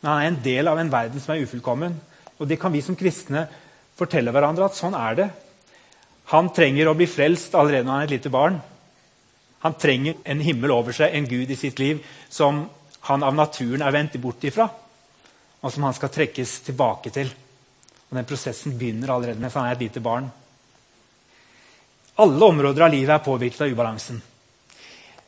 Men 0.00 0.10
han 0.10 0.20
er 0.20 0.28
en 0.30 0.42
del 0.44 0.68
av 0.70 0.78
en 0.80 0.92
verden 0.92 1.22
som 1.22 1.34
er 1.34 1.42
ufullkommen. 1.46 1.96
Og 2.36 2.48
det 2.48 2.58
kan 2.60 2.72
vi 2.74 2.82
som 2.84 2.98
kristne 2.98 3.46
fortelle 3.96 4.32
hverandre 4.34 4.68
at 4.68 4.76
sånn 4.76 4.96
er 4.98 5.18
det. 5.18 5.28
Han 6.32 6.50
trenger 6.54 6.90
å 6.90 6.96
bli 6.98 7.06
frelst 7.08 7.54
allerede 7.54 7.86
når 7.86 7.94
han 7.94 8.02
er 8.02 8.10
et 8.10 8.16
lite 8.18 8.32
barn. 8.34 8.58
Han 9.64 9.78
trenger 9.80 10.18
en 10.24 10.42
himmel 10.42 10.74
over 10.74 10.94
seg, 10.94 11.14
en 11.14 11.28
gud 11.28 11.50
i 11.50 11.58
sitt 11.58 11.78
liv, 11.80 12.02
som 12.28 12.64
han 13.08 13.22
av 13.22 13.34
naturen 13.34 13.84
er 13.86 13.94
vendt 13.94 14.18
bort 14.22 14.44
ifra, 14.44 14.66
og 15.62 15.72
som 15.72 15.86
han 15.86 15.94
skal 15.96 16.12
trekkes 16.12 16.58
tilbake 16.66 17.12
til. 17.14 17.30
Og 18.10 18.18
Den 18.18 18.28
prosessen 18.28 18.76
begynner 18.78 19.14
allerede 19.14 19.42
mens 19.42 19.54
han 19.58 19.66
er 19.68 19.78
et 19.78 19.86
lite 19.86 20.02
barn. 20.02 20.28
Alle 22.22 22.48
områder 22.50 22.86
av 22.86 22.92
livet 22.92 23.14
er 23.14 23.24
påvirket 23.24 23.66
av 23.66 23.72
ubalansen. 23.72 24.20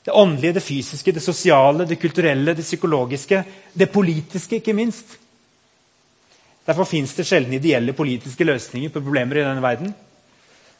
Det 0.08 0.14
åndelige, 0.16 0.54
det 0.56 0.64
fysiske, 0.64 1.12
det 1.12 1.20
sosiale, 1.20 1.84
det 1.84 1.98
kulturelle, 2.00 2.54
det 2.56 2.64
psykologiske. 2.64 3.42
Det 3.72 3.90
politiske, 3.92 4.56
ikke 4.56 4.72
minst. 4.72 5.18
Derfor 6.64 6.88
fins 6.88 7.12
det 7.12 7.26
sjelden 7.28 7.52
ideelle 7.52 7.92
politiske 7.92 8.46
løsninger 8.48 8.88
på 8.94 9.02
problemer 9.04 9.36
i 9.36 9.44
denne 9.44 9.60
verden. 9.60 9.92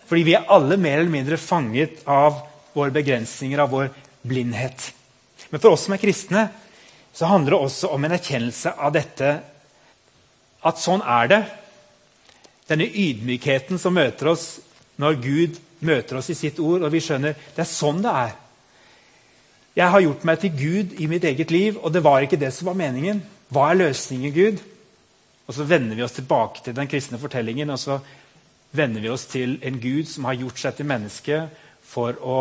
Fordi 0.09 0.25
vi 0.25 0.33
er 0.39 0.49
alle 0.49 0.81
mer 0.81 1.03
eller 1.03 1.13
mindre 1.13 1.37
fanget 1.37 2.01
av 2.09 2.41
våre 2.73 2.95
begrensninger, 2.97 3.61
av 3.61 3.77
vår 3.77 3.93
blindhet. 4.25 4.89
Men 5.51 5.61
for 5.61 5.77
oss 5.77 5.85
som 5.85 5.99
er 5.99 6.01
kristne, 6.07 6.49
så 7.13 7.29
handler 7.29 7.59
det 7.59 7.61
også 7.69 7.93
om 7.93 8.09
en 8.09 8.17
erkjennelse 8.17 8.77
av 8.81 8.97
dette 8.97 9.37
at 10.73 10.81
sånn 10.81 11.05
er 11.05 11.33
det. 11.37 11.45
Denne 12.73 12.89
ydmykheten 12.89 13.77
som 13.77 13.93
møter 13.93 14.33
oss 14.33 14.55
når 14.97 15.21
Gud 15.21 15.65
møter 15.85 16.17
oss 16.17 16.33
i 16.33 16.41
sitt 16.47 16.65
ord, 16.65 16.81
og 16.81 16.93
vi 16.97 17.05
skjønner 17.05 17.37
det 17.37 17.67
er 17.69 17.75
sånn 17.77 18.01
det 18.01 18.21
er. 18.25 18.39
Jeg 19.79 19.91
har 19.95 20.03
gjort 20.03 20.25
meg 20.27 20.41
til 20.43 20.57
Gud 20.59 20.95
i 20.99 21.07
mitt 21.07 21.25
eget 21.29 21.53
liv, 21.55 21.77
og 21.79 21.93
det 21.95 22.03
var 22.03 22.25
ikke 22.25 22.41
det 22.41 22.51
som 22.55 22.67
var 22.67 22.79
meningen. 22.81 23.21
Hva 23.55 23.69
er 23.71 23.79
løsningen, 23.79 24.33
Gud? 24.35 24.63
Og 25.47 25.55
så 25.55 25.65
vender 25.65 25.95
vi 25.95 26.03
oss 26.03 26.17
tilbake 26.17 26.65
til 26.65 26.75
den 26.75 26.89
kristne 26.91 27.19
fortellingen, 27.19 27.71
og 27.71 27.79
så 27.79 28.01
vender 28.75 29.01
vi 29.01 29.13
oss 29.13 29.29
til 29.31 29.55
en 29.63 29.79
Gud 29.81 30.09
som 30.11 30.27
har 30.27 30.35
gjort 30.41 30.59
seg 30.59 30.75
til 30.77 30.89
menneske 30.91 31.45
for 31.87 32.19
å 32.19 32.41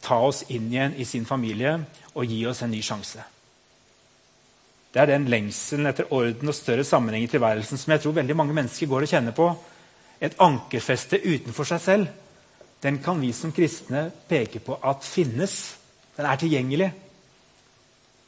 ta 0.00 0.16
oss 0.24 0.40
inn 0.48 0.70
igjen 0.72 0.96
i 0.96 1.04
sin 1.04 1.28
familie 1.28 1.74
og 2.14 2.24
gi 2.24 2.40
oss 2.48 2.62
en 2.64 2.72
ny 2.72 2.80
sjanse. 2.82 3.26
Det 4.90 5.02
er 5.02 5.12
den 5.12 5.28
lengselen 5.30 5.86
etter 5.86 6.08
orden 6.16 6.50
og 6.50 6.56
større 6.56 6.84
sammenheng 6.84 7.26
i 7.26 7.30
tilværelsen 7.30 7.78
som 7.78 7.92
jeg 7.92 8.02
tror 8.02 8.16
veldig 8.16 8.36
mange 8.40 8.56
mennesker 8.56 8.88
går 8.90 9.04
og 9.04 9.12
kjenner 9.12 9.36
på. 9.36 9.50
Et 10.18 10.34
ankerfeste 10.42 11.20
utenfor 11.22 11.68
seg 11.68 11.84
selv. 11.84 12.08
Den 12.82 12.98
kan 13.04 13.20
vi 13.20 13.30
som 13.36 13.52
kristne 13.52 14.08
peke 14.32 14.64
på 14.64 14.80
at 14.82 15.04
finnes. 15.06 15.76
Den 16.20 16.28
er 16.28 16.36
tilgjengelig. 16.36 16.90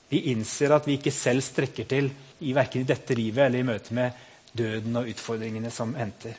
Vi 0.09 0.20
innser 0.33 0.72
at 0.72 0.87
vi 0.88 0.96
ikke 0.96 1.12
selv 1.12 1.44
strekker 1.44 1.85
til 1.90 2.07
i 2.40 2.55
verken 2.57 2.87
i 2.87 2.88
dette 2.88 3.12
livet 3.16 3.44
eller 3.44 3.61
i 3.61 3.66
møte 3.68 3.92
med 3.96 4.22
døden 4.57 4.96
og 4.96 5.11
utfordringene 5.12 5.68
som 5.72 5.92
henter. 5.96 6.38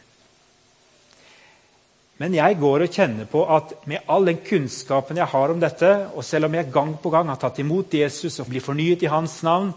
Men 2.18 2.34
jeg 2.38 2.58
går 2.58 2.86
og 2.88 2.98
kjenner 2.98 3.30
på 3.30 3.44
at 3.54 3.76
med 3.90 4.10
all 4.10 4.26
den 4.32 4.42
kunnskapen 4.46 5.22
jeg 5.22 5.30
har 5.30 5.54
om 5.54 5.62
dette, 5.62 5.92
og 6.18 6.26
selv 6.26 6.50
om 6.50 6.58
jeg 6.58 6.74
gang 6.74 6.98
på 7.02 7.14
gang 7.14 7.30
har 7.30 7.42
tatt 7.42 7.62
imot 7.62 7.94
Jesus 8.02 8.40
og 8.42 8.50
blir 8.50 8.66
fornyet 8.66 9.06
i 9.06 9.14
hans 9.14 9.38
navn, 9.46 9.70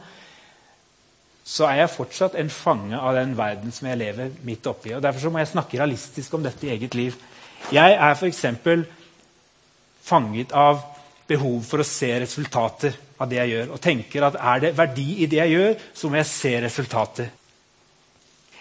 så 1.45 1.69
er 1.69 1.83
jeg 1.83 1.93
fortsatt 1.99 2.41
en 2.41 2.51
fange 2.51 2.97
av 2.97 3.21
den 3.21 3.37
verden 3.37 3.73
som 3.73 3.93
jeg 3.93 4.01
lever 4.01 4.33
midt 4.49 4.67
oppi. 4.73 4.97
og 4.97 5.05
Derfor 5.05 5.29
må 5.29 5.45
jeg 5.45 5.53
snakke 5.53 5.77
realistisk 5.77 6.41
om 6.41 6.45
dette 6.45 6.65
i 6.67 6.73
eget 6.73 6.97
liv. 6.97 7.21
Jeg 7.69 8.01
er 8.01 8.17
f.eks. 8.17 8.47
fanget 10.09 10.57
av 10.57 10.96
behov 11.29 11.65
for 11.67 11.83
å 11.83 11.87
se 11.87 12.09
resultater 12.23 12.95
av 13.19 13.29
det 13.31 13.41
jeg 13.41 13.53
gjør. 13.55 13.73
Og 13.75 13.83
tenker 13.83 14.27
at 14.29 14.39
er 14.39 14.63
det 14.63 14.77
verdi 14.79 15.09
i 15.25 15.29
det 15.31 15.41
jeg 15.41 15.55
gjør, 15.57 15.75
så 15.97 16.11
må 16.11 16.21
jeg 16.21 16.31
se 16.31 16.55
resultater. 16.65 17.31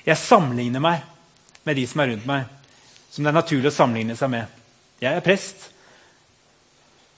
Jeg 0.05 0.21
sammenligner 0.21 0.83
meg 0.83 1.05
med 1.65 1.79
de 1.79 1.85
som 1.89 2.03
er 2.03 2.11
rundt 2.13 2.27
meg, 2.29 2.45
som 3.09 3.25
det 3.25 3.31
er 3.31 3.39
naturlig 3.39 3.71
å 3.71 3.77
sammenligne 3.77 4.17
seg 4.19 4.31
med. 4.33 4.59
Jeg 5.01 5.17
er 5.17 5.25
prest. 5.25 5.69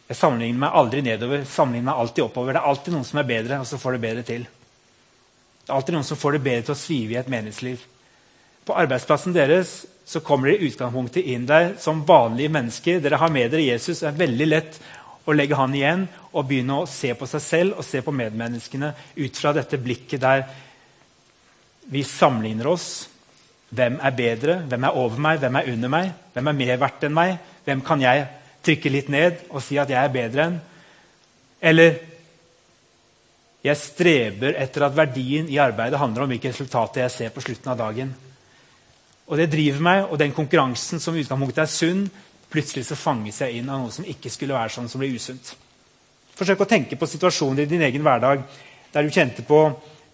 Jeg 0.08 0.20
sammenligner 0.20 0.62
meg 0.64 0.78
aldri 0.80 1.04
nedover, 1.04 1.44
sammenligner 1.50 1.92
meg 1.92 2.04
alltid 2.04 2.24
oppover. 2.24 2.56
Det 2.56 2.62
er 2.62 2.72
alltid 2.72 2.96
noen 2.96 3.08
som 3.08 3.20
er 3.20 3.28
bedre, 3.28 3.60
og 3.60 3.68
som 3.68 3.82
får 3.82 3.98
det 3.98 4.04
bedre 4.06 4.24
til. 4.28 4.48
Det 4.48 5.74
er 5.74 5.76
alltid 5.76 5.98
noen 5.98 6.08
som 6.08 6.20
får 6.20 6.38
det 6.38 6.44
bedre 6.46 6.68
til 6.70 6.78
å 6.78 6.80
svive 6.80 7.16
i 7.16 7.20
et 7.20 7.32
meningsliv. 7.32 7.84
På 8.68 8.76
arbeidsplassen 8.80 9.36
deres 9.36 9.82
så 10.08 10.22
kommer 10.24 10.48
dere 10.48 10.64
i 10.64 10.70
utgangspunktet 10.72 11.28
inn 11.28 11.44
der 11.48 11.74
som 11.84 12.06
vanlige 12.08 12.52
mennesker. 12.56 13.02
Dere 13.04 13.20
har 13.20 13.32
med 13.32 13.52
dere 13.52 13.66
Jesus. 13.66 14.00
Det 14.00 14.08
er 14.08 14.22
veldig 14.22 14.48
lett 14.48 14.80
å 15.28 15.36
legge 15.36 15.58
han 15.60 15.76
igjen 15.76 16.06
og 16.32 16.48
begynne 16.48 16.80
å 16.82 16.88
se 16.90 17.12
på 17.18 17.28
seg 17.28 17.44
selv 17.44 17.82
og 17.82 17.86
se 17.86 18.02
på 18.04 18.14
medmenneskene 18.16 18.94
ut 19.18 19.40
fra 19.40 19.52
dette 19.56 19.80
blikket 19.82 20.24
der 20.24 20.46
vi 21.92 22.04
sammenligner 22.08 22.70
oss. 22.72 22.88
Hvem 23.68 24.00
er 24.00 24.16
bedre? 24.16 24.60
Hvem 24.68 24.88
er 24.88 25.00
over 25.00 25.20
meg? 25.24 25.40
Hvem 25.44 25.60
er 25.60 25.72
under 25.74 25.92
meg? 25.92 26.12
Hvem 26.34 26.52
er 26.52 26.60
mer 26.62 26.80
verdt 26.84 27.08
enn 27.08 27.16
meg? 27.16 27.34
Hvem 27.68 27.84
kan 27.88 28.04
jeg 28.04 28.28
trykke 28.64 28.92
litt 28.92 29.10
ned 29.12 29.44
og 29.50 29.64
si 29.64 29.80
at 29.80 29.92
jeg 29.92 30.00
er 30.00 30.14
bedre 30.14 30.46
enn? 30.48 30.62
Eller 31.60 31.98
jeg 33.68 33.82
streber 33.82 34.56
etter 34.62 34.86
at 34.88 34.96
verdien 34.96 35.50
i 35.52 35.60
arbeidet 35.60 36.00
handler 36.00 36.24
om 36.24 36.32
hvilke 36.32 36.54
resultater 36.54 37.04
jeg 37.04 37.16
ser 37.16 37.36
på 37.36 37.44
slutten 37.44 37.74
av 37.74 37.80
dagen. 37.82 38.14
Og 39.28 39.36
det 39.36 39.50
driver 39.52 39.84
meg, 39.84 40.06
og 40.08 40.20
den 40.22 40.32
konkurransen 40.32 41.02
som 41.04 41.16
i 41.16 41.26
utgangspunktet 41.26 41.66
er 41.66 41.72
sunn, 41.72 42.06
plutselig 42.52 42.86
så 42.88 42.98
fanges 43.00 43.42
jeg 43.44 43.60
inn 43.60 43.70
av 43.70 43.84
noe 43.84 43.94
som 43.94 44.08
ikke 44.08 44.32
skulle 44.32 44.56
være 44.56 44.74
sånn, 44.74 44.90
som 44.92 45.02
blir 45.02 45.16
usunt. 45.16 45.54
Forsøk 46.38 46.64
å 46.64 46.70
tenke 46.70 46.98
på 47.00 47.10
situasjoner 47.10 47.66
i 47.66 47.70
din 47.70 47.84
egen 47.88 48.06
hverdag 48.06 48.44
der 48.94 49.04
du 49.06 49.14
kjente 49.14 49.44
på 49.46 49.62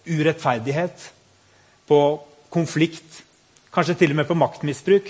urettferdighet, 0.04 1.10
på 1.88 2.00
konflikt, 2.52 3.22
kanskje 3.74 3.96
til 4.00 4.14
og 4.14 4.20
med 4.20 4.28
på 4.28 4.36
maktmisbruk. 4.38 5.08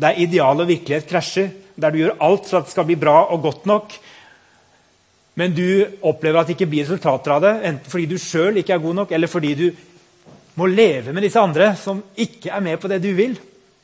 Der 0.00 0.18
ideal 0.20 0.60
og 0.60 0.68
virkelighet 0.68 1.08
krasjer, 1.08 1.52
der 1.76 1.92
du 1.92 2.02
gjør 2.02 2.18
alt 2.24 2.48
for 2.48 2.60
at 2.60 2.68
det 2.68 2.74
skal 2.74 2.88
bli 2.88 2.98
bra 3.00 3.16
og 3.32 3.42
godt 3.44 3.68
nok, 3.68 3.94
men 5.40 5.54
du 5.56 5.64
opplever 6.04 6.42
at 6.42 6.50
det 6.50 6.58
ikke 6.58 6.68
blir 6.68 6.84
resultater 6.84 7.32
av 7.32 7.40
det, 7.44 7.52
enten 7.68 7.92
fordi 7.92 8.08
du 8.10 8.18
sjøl 8.20 8.60
ikke 8.60 8.74
er 8.76 8.82
god 8.82 8.98
nok, 9.00 9.14
eller 9.16 9.30
fordi 9.32 9.54
du 9.56 9.66
må 10.60 10.68
leve 10.68 11.14
med 11.16 11.24
disse 11.24 11.40
andre 11.40 11.70
som 11.80 12.02
ikke 12.20 12.52
er 12.52 12.64
med 12.64 12.80
på 12.80 12.90
det 12.92 13.00
du 13.00 13.08
vil, 13.16 13.38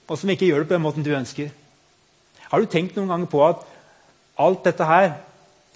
og 0.08 0.20
som 0.20 0.28
ikke 0.32 0.48
gjør 0.48 0.64
det 0.64 0.68
på 0.68 0.76
den 0.76 0.84
måten 0.84 1.06
du 1.06 1.14
ønsker. 1.16 1.48
Har 2.48 2.60
du 2.60 2.70
tenkt 2.70 2.96
noen 2.96 3.10
ganger 3.12 3.30
på 3.30 3.42
at 3.44 3.64
alt 4.40 4.64
dette 4.64 4.86
her, 4.88 5.10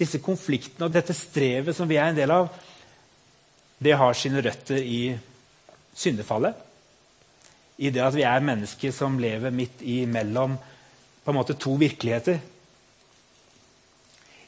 disse 0.01 0.23
konfliktene 0.25 0.89
og 0.89 0.95
dette 0.95 1.15
strevet 1.15 1.77
som 1.77 1.89
vi 1.91 1.99
er 2.01 2.11
en 2.11 2.19
del 2.19 2.33
av, 2.33 2.49
det 3.83 3.97
har 3.99 4.15
sine 4.17 4.43
røtter 4.45 4.79
i 4.79 5.03
syndefallet? 5.95 6.55
I 7.83 7.91
det 7.91 8.03
at 8.05 8.17
vi 8.17 8.25
er 8.27 8.45
mennesker 8.47 8.95
som 8.95 9.19
lever 9.21 9.55
midt 9.55 9.83
imellom 9.83 10.57
på 11.23 11.31
en 11.31 11.39
måte 11.39 11.59
to 11.59 11.75
virkeligheter. 11.81 12.39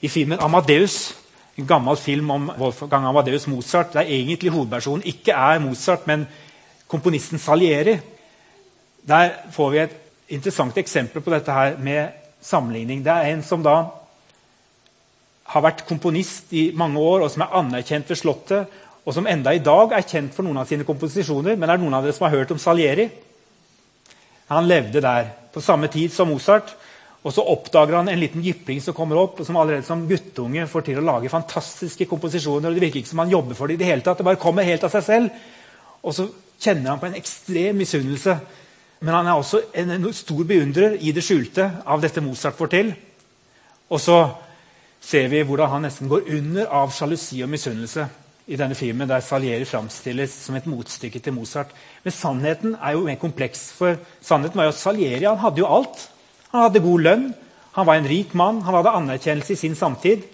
I 0.01 0.09
filmen 0.09 0.39
'Amadeus', 0.39 1.15
en 1.57 1.67
gammel 1.67 1.97
film 1.97 2.31
om 2.31 2.51
Wolfgang 2.59 3.07
Amadeus 3.07 3.47
Mozart, 3.47 3.93
der 3.93 4.01
egentlig 4.01 4.51
hovedpersonen 4.51 5.07
ikke 5.07 5.33
er 5.33 5.59
Mozart, 5.59 6.07
men 6.07 6.27
komponisten 6.89 7.39
Salieri, 7.39 7.99
der 9.09 9.31
får 9.51 9.71
vi 9.71 9.79
et 9.79 10.04
interessant 10.29 10.77
eksempel 10.81 11.23
på 11.23 11.33
dette 11.35 11.53
her 11.53 11.77
med 11.83 12.15
sammenligning. 12.45 13.03
Det 13.05 13.13
er 13.13 13.33
en 13.33 13.43
som 13.45 13.63
da 13.65 13.77
har 15.53 15.65
vært 15.65 15.85
komponist 15.89 16.53
i 16.57 16.71
mange 16.77 17.01
år, 17.01 17.25
og 17.25 17.33
som 17.33 17.45
er 17.45 17.59
anerkjent 17.61 18.09
ved 18.11 18.21
Slottet, 18.21 18.81
og 19.05 19.13
som 19.13 19.27
enda 19.29 19.53
i 19.53 19.61
dag 19.61 19.93
er 19.93 20.07
kjent 20.09 20.33
for 20.33 20.47
noen 20.47 20.63
av 20.63 20.69
sine 20.69 20.87
komposisjoner. 20.89 21.59
Men 21.61 21.69
er 21.69 21.77
det 21.77 21.85
noen 21.85 21.99
av 21.99 22.07
dere 22.07 22.17
som 22.17 22.25
har 22.25 22.39
hørt 22.39 22.55
om 22.55 22.61
Salieri? 22.61 23.11
Han 24.49 24.69
levde 24.69 25.03
der 25.05 25.29
på 25.53 25.61
samme 25.65 25.91
tid 25.93 26.13
som 26.13 26.31
Mozart. 26.33 26.73
Og 27.25 27.33
så 27.33 27.45
oppdager 27.49 27.97
han 27.97 28.09
en 28.13 28.21
liten 28.21 28.43
jypling 28.45 28.81
som 28.85 28.97
kommer 28.97 29.21
opp, 29.21 29.39
og 29.41 29.47
som 29.49 29.57
allerede 29.57 29.85
som 29.87 30.07
guttunge 30.09 30.67
får 30.69 30.89
til 30.89 31.01
å 31.01 31.05
lage 31.05 31.33
fantastiske 31.33 32.09
komposisjoner. 32.09 32.69
og 32.69 32.77
Det 32.77 32.85
virker 32.85 33.01
ikke 33.01 33.13
som 33.13 33.23
han 33.25 33.33
jobber 33.33 33.57
for 33.57 33.69
det 33.69 33.77
i 33.77 33.81
det 33.81 33.89
hele 33.89 34.05
tatt. 34.05 34.21
Det 34.21 34.27
bare 34.29 34.41
kommer 34.41 34.65
helt 34.69 34.85
av 34.85 34.93
seg 34.93 35.05
selv. 35.05 35.47
Og 36.05 36.17
så 36.17 36.29
kjenner 36.61 36.93
han 36.93 37.01
på 37.01 37.09
en 37.09 37.17
ekstrem 37.21 37.81
misunnelse. 37.81 38.37
Men 39.05 39.19
han 39.19 39.27
er 39.29 39.37
også 39.37 39.61
en 39.77 40.07
stor 40.17 40.47
beundrer 40.49 40.97
i 40.97 41.13
det 41.13 41.23
skjulte 41.25 41.67
av 41.85 42.01
dette 42.01 42.23
Mozart 42.25 42.57
får 42.57 42.71
til. 42.73 42.93
Og 43.93 44.01
så 44.01 44.19
ser 45.05 45.29
vi 45.29 45.43
hvordan 45.45 45.75
han 45.75 45.85
nesten 45.85 46.09
går 46.09 46.31
under 46.39 46.71
av 46.73 46.93
sjalusi 46.95 47.43
og 47.45 47.51
misunnelse 47.53 48.07
i 48.49 48.57
denne 48.61 48.77
filmen, 48.77 49.09
der 49.09 49.25
Salieri 49.25 49.65
framstilles 49.69 50.33
som 50.47 50.57
et 50.57 50.69
motstykke 50.69 51.21
til 51.21 51.37
Mozart. 51.37 51.73
Men 52.05 52.17
sannheten 52.17 52.77
er 52.81 52.97
jo 52.97 53.05
mer 53.05 53.21
kompleks. 53.21 53.71
For 53.77 54.01
sannheten 54.25 54.61
var 54.61 54.71
jo 54.71 54.75
at 54.75 54.81
Salieri 54.81 55.25
han 55.25 55.41
hadde 55.41 55.61
jo 55.61 55.69
alt. 55.69 56.09
Han 56.53 56.67
hadde 56.67 56.85
god 56.85 57.05
lønn, 57.05 57.29
han 57.75 57.87
var 57.89 57.99
en 57.99 58.09
rik 58.09 58.35
mann, 58.39 58.63
han 58.65 58.79
hadde 58.79 58.97
anerkjennelse 59.01 59.53
i 59.53 59.61
sin 59.67 59.77
samtid. 59.77 60.25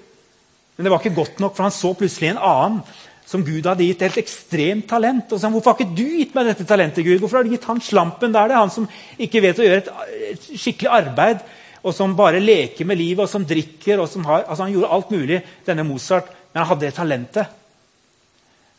Men 0.77 0.87
det 0.87 0.93
var 0.93 1.03
ikke 1.03 1.19
godt 1.19 1.41
nok, 1.43 1.57
for 1.57 1.67
han 1.67 1.75
så 1.75 1.91
plutselig 1.97 2.31
en 2.31 2.43
annen 2.45 2.83
som 3.31 3.45
Gud 3.47 3.67
hadde 3.69 3.87
gitt 3.87 4.03
et 4.03 4.19
ekstremt 4.19 4.89
talent. 4.91 5.33
Og 5.33 5.39
sa, 5.39 5.49
'Hvorfor 5.49 5.71
har 5.71 5.79
ikke 5.79 5.97
du 5.97 6.19
gitt 6.19 6.35
meg 6.35 6.47
dette 6.47 6.67
talentet, 6.67 7.05
Gud? 7.05 7.21
Hvorfor 7.21 7.39
har 7.39 7.45
du 7.45 7.51
gitt 7.51 7.65
han 7.65 7.81
slampen 7.81 8.33
der? 8.33 8.49
Det 8.49 8.57
er 8.57 8.65
han 8.65 8.71
som 8.71 8.89
ikke 9.19 9.43
vet 9.43 9.59
å 9.59 9.63
gjøre 9.63 9.77
et, 9.77 9.91
et 10.33 10.59
skikkelig 10.59 10.91
arbeid, 10.91 11.39
og 11.83 11.95
som 11.95 12.17
bare 12.17 12.43
leker 12.43 12.85
med 12.85 12.99
livet, 12.99 13.23
og 13.23 13.31
som 13.31 13.47
drikker 13.47 14.01
og 14.01 14.09
som 14.09 14.25
har, 14.25 14.45
altså 14.49 14.65
Han 14.65 14.73
gjorde 14.73 14.93
alt 14.93 15.11
mulig, 15.11 15.43
denne 15.67 15.85
Mozart, 15.85 16.27
men 16.53 16.63
han 16.63 16.69
hadde 16.69 16.87
det 16.87 16.95
talentet. 16.95 17.47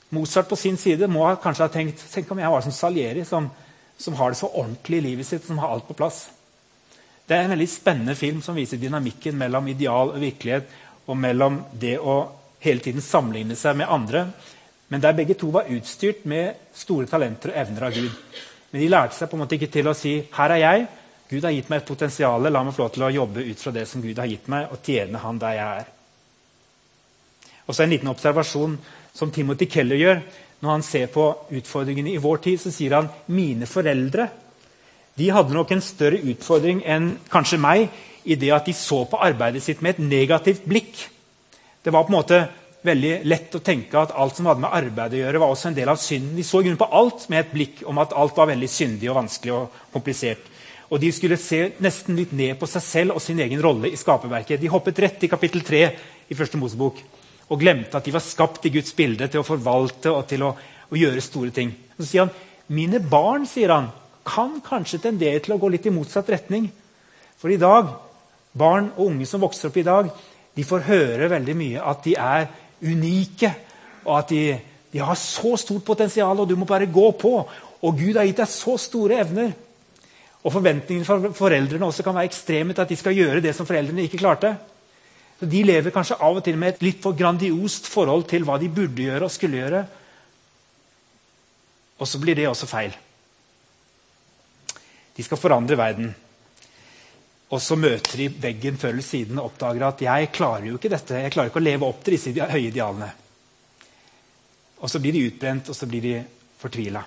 Mozart 0.10 0.50
på 0.50 0.56
sin 0.56 0.78
side 0.78 1.08
må 1.08 1.24
kanskje 1.42 1.64
ha 1.64 1.72
tenkt 1.72 2.04
tenk 2.12 2.32
om 2.32 2.40
jeg 2.40 2.52
var 2.52 2.62
som 2.62 2.72
Salieri, 2.72 3.24
som, 3.26 3.50
som 3.98 4.14
har 4.14 4.30
det 4.30 4.38
så 4.38 4.52
ordentlig 4.52 4.98
i 4.98 5.08
livet 5.08 5.26
sitt, 5.26 5.46
som 5.48 5.58
har 5.58 5.72
alt 5.72 5.88
på 5.88 5.96
plass. 5.96 6.26
Det 7.28 7.38
er 7.38 7.46
en 7.46 7.54
veldig 7.56 7.70
spennende 7.70 8.16
film 8.16 8.42
som 8.42 8.56
viser 8.56 8.78
dynamikken 8.78 9.38
mellom 9.40 9.68
ideal 9.72 10.12
og 10.12 10.20
virkelighet, 10.20 10.68
og 11.08 11.18
mellom 11.18 11.62
det 11.80 11.96
å 12.00 12.41
hele 12.62 12.84
tiden 12.84 13.04
sammenligne 13.04 13.58
seg 13.60 13.78
med 13.78 13.90
andre. 13.92 14.26
Men 14.92 15.04
der 15.04 15.16
begge 15.18 15.38
to 15.40 15.52
var 15.54 15.70
utstyrt 15.72 16.26
med 16.30 16.58
store 16.76 17.08
talenter 17.10 17.54
og 17.54 17.62
evner 17.62 17.88
av 17.88 17.96
Gud. 17.96 18.12
Men 18.72 18.82
de 18.82 18.90
lærte 18.92 19.18
seg 19.18 19.30
på 19.30 19.38
en 19.38 19.44
måte 19.44 19.58
ikke 19.58 19.72
til 19.72 19.88
å 19.88 19.96
si 19.96 20.22
'Her 20.32 20.52
er 20.52 20.62
jeg. 20.64 20.88
Gud 21.30 21.44
har 21.44 21.52
gitt 21.52 21.70
meg 21.70 21.78
et 21.78 21.88
potensial. 21.88 22.42
La 22.42 22.64
meg 22.64 22.74
få 22.74 22.84
lov 22.84 22.92
til 22.94 23.04
å 23.04 23.14
jobbe 23.14 23.40
ut 23.52 23.60
fra 23.60 23.72
det 23.72 23.88
som 23.88 24.02
Gud 24.02 24.18
har 24.18 24.28
gitt 24.28 24.48
meg, 24.48 24.68
og 24.72 24.84
tjene 24.84 25.18
Han 25.18 25.40
der 25.40 25.54
jeg 25.54 25.80
er.' 25.80 25.92
Og 27.68 27.76
så 27.76 27.84
En 27.84 27.90
liten 27.90 28.08
observasjon 28.08 28.78
som 29.14 29.32
Timothy 29.32 29.66
Keller 29.66 29.96
gjør. 29.96 30.22
Når 30.62 30.70
han 30.70 30.82
ser 30.82 31.08
på 31.08 31.38
utfordringene 31.52 32.14
i 32.14 32.18
vår 32.18 32.38
tid, 32.38 32.60
så 32.60 32.72
sier 32.72 32.96
han 32.96 33.10
'mine 33.28 33.66
foreldre' 33.66 34.30
de 35.18 35.30
hadde 35.30 35.54
nok 35.54 35.72
en 35.72 35.84
større 35.84 36.22
utfordring 36.32 36.84
enn 36.88 37.18
kanskje 37.32 37.60
meg 37.62 37.90
i 38.24 38.38
det 38.40 38.52
at 38.56 38.66
de 38.66 38.74
så 38.74 39.04
på 39.10 39.20
arbeidet 39.20 39.64
sitt 39.64 39.82
med 39.84 39.98
et 39.98 40.06
negativt 40.06 40.64
blikk. 40.68 41.10
Det 41.84 41.94
var 41.94 42.04
på 42.06 42.14
en 42.14 42.20
måte 42.20 42.42
veldig 42.86 43.14
lett 43.30 43.56
å 43.58 43.62
tenke 43.62 44.00
at 44.00 44.14
alt 44.18 44.38
som 44.38 44.48
hadde 44.50 44.64
med 44.64 44.74
arbeid 44.74 45.16
å 45.16 45.22
gjøre, 45.22 45.42
var 45.42 45.54
også 45.54 45.70
en 45.70 45.78
del 45.78 45.90
av 45.90 46.00
synden. 46.02 46.36
De 46.38 46.46
så 46.46 46.62
i 46.62 46.74
på 46.78 46.90
alt 46.98 47.28
med 47.30 47.44
et 47.44 47.54
blikk 47.54 47.84
om 47.90 48.02
at 48.02 48.14
alt 48.18 48.38
var 48.38 48.50
veldig 48.50 48.70
syndig 48.70 49.10
og 49.10 49.20
vanskelig 49.22 49.54
og 49.58 49.80
komplisert. 49.94 50.50
Og 50.92 51.00
de 51.00 51.12
skulle 51.16 51.40
se 51.40 51.62
nesten 51.80 52.18
litt 52.20 52.34
ned 52.36 52.58
på 52.60 52.68
seg 52.68 52.84
selv 52.84 53.16
og 53.16 53.24
sin 53.24 53.40
egen 53.40 53.62
rolle 53.64 53.90
i 53.90 54.00
skaperverket. 54.00 54.60
De 54.60 54.72
hoppet 54.72 55.00
rett 55.00 55.24
i 55.24 55.30
kapittel 55.32 55.64
3 55.64 55.82
i 56.28 56.38
første 56.38 56.60
Mosebok 56.60 57.00
og 57.52 57.60
glemte 57.60 57.98
at 57.98 58.06
de 58.08 58.14
var 58.16 58.24
skapt 58.24 58.66
i 58.68 58.74
Guds 58.74 58.94
bilde 58.96 59.28
til 59.28 59.42
å 59.42 59.48
forvalte 59.48 60.12
og 60.12 60.26
til 60.28 60.44
å, 60.48 60.52
å 60.92 61.00
gjøre 61.00 61.24
store 61.24 61.54
ting. 61.56 61.72
Så 61.98 62.08
sier 62.08 62.26
han 62.26 62.36
mine 62.72 63.02
barn 63.04 63.48
sier 63.50 63.74
han, 63.74 63.90
kan 64.24 64.60
kanskje 64.64 65.02
tendere 65.08 65.42
til 65.44 65.56
å 65.56 65.60
gå 65.60 65.72
litt 65.74 65.88
i 65.90 65.92
motsatt 65.92 66.30
retning. 66.32 66.70
For 67.42 67.52
i 67.52 67.60
dag, 67.60 67.90
barn 68.56 68.92
og 68.96 69.10
unge 69.10 69.28
som 69.28 69.42
vokser 69.44 69.72
opp 69.72 69.80
i 69.82 69.88
dag, 69.88 70.12
de 70.56 70.68
får 70.68 70.88
høre 70.90 71.30
veldig 71.32 71.56
mye 71.58 71.84
at 71.92 72.04
de 72.06 72.16
er 72.20 72.48
unike. 72.84 73.52
Og 74.06 74.16
at 74.18 74.32
de, 74.34 74.46
de 74.92 75.04
har 75.04 75.20
så 75.20 75.56
stort 75.60 75.86
potensial, 75.88 76.40
og 76.40 76.50
du 76.50 76.58
må 76.60 76.68
bare 76.68 76.90
gå 76.92 77.12
på. 77.20 77.36
Og 77.82 77.98
Gud 77.98 78.18
har 78.18 78.28
gitt 78.28 78.42
deg 78.42 78.52
så 78.52 78.76
store 78.82 79.22
evner. 79.24 79.54
Og 80.42 80.54
forventningene 80.56 81.06
for 81.06 81.32
foreldrene 81.38 81.88
også 81.88 82.04
kan 82.06 82.18
være 82.18 82.32
ekstreme 82.32 82.74
til 82.74 82.84
at 82.84 82.92
de 82.92 82.98
skal 82.98 83.18
gjøre 83.18 83.44
det 83.46 83.54
som 83.56 83.68
foreldrene 83.70 84.08
ikke 84.08 84.22
klarte. 84.22 84.56
Så 85.40 85.50
De 85.50 85.64
lever 85.66 85.94
kanskje 85.94 86.20
av 86.22 86.38
og 86.38 86.44
til 86.46 86.58
med 86.58 86.76
et 86.76 86.84
litt 86.86 87.02
for 87.02 87.18
grandiost 87.18 87.88
forhold 87.90 88.28
til 88.30 88.44
hva 88.46 88.60
de 88.62 88.70
burde 88.70 89.06
gjøre 89.08 89.26
og 89.26 89.34
skulle 89.34 89.62
gjøre. 89.62 89.86
Og 92.02 92.10
så 92.10 92.22
blir 92.22 92.38
det 92.38 92.50
også 92.50 92.70
feil. 92.70 92.94
De 95.18 95.24
skal 95.26 95.38
forandre 95.38 95.78
verden. 95.78 96.12
Og 97.52 97.60
så 97.60 97.76
møter 97.76 98.22
de 98.22 98.28
veggen 98.42 98.78
før 98.80 98.94
eller 98.94 99.06
siden 99.06 99.40
og 99.42 99.50
oppdager 99.50 99.84
at 99.88 100.04
jeg 100.06 100.30
klarer 100.36 100.70
jo 100.70 100.78
ikke 100.78 100.92
dette. 100.92 101.24
Jeg 101.26 101.34
klarer 101.34 101.52
ikke 101.52 101.60
å 101.60 101.66
leve 101.66 101.88
opp 101.88 102.04
til 102.06 102.16
disse 102.16 102.32
høye 102.32 102.70
idealene. 102.70 103.10
Og 104.82 104.90
så 104.90 105.02
blir 105.02 105.14
de 105.14 105.26
utbrent, 105.28 105.68
og 105.70 105.78
så 105.78 105.88
blir 105.90 106.06
de 106.06 106.14
fortvila. 106.62 107.02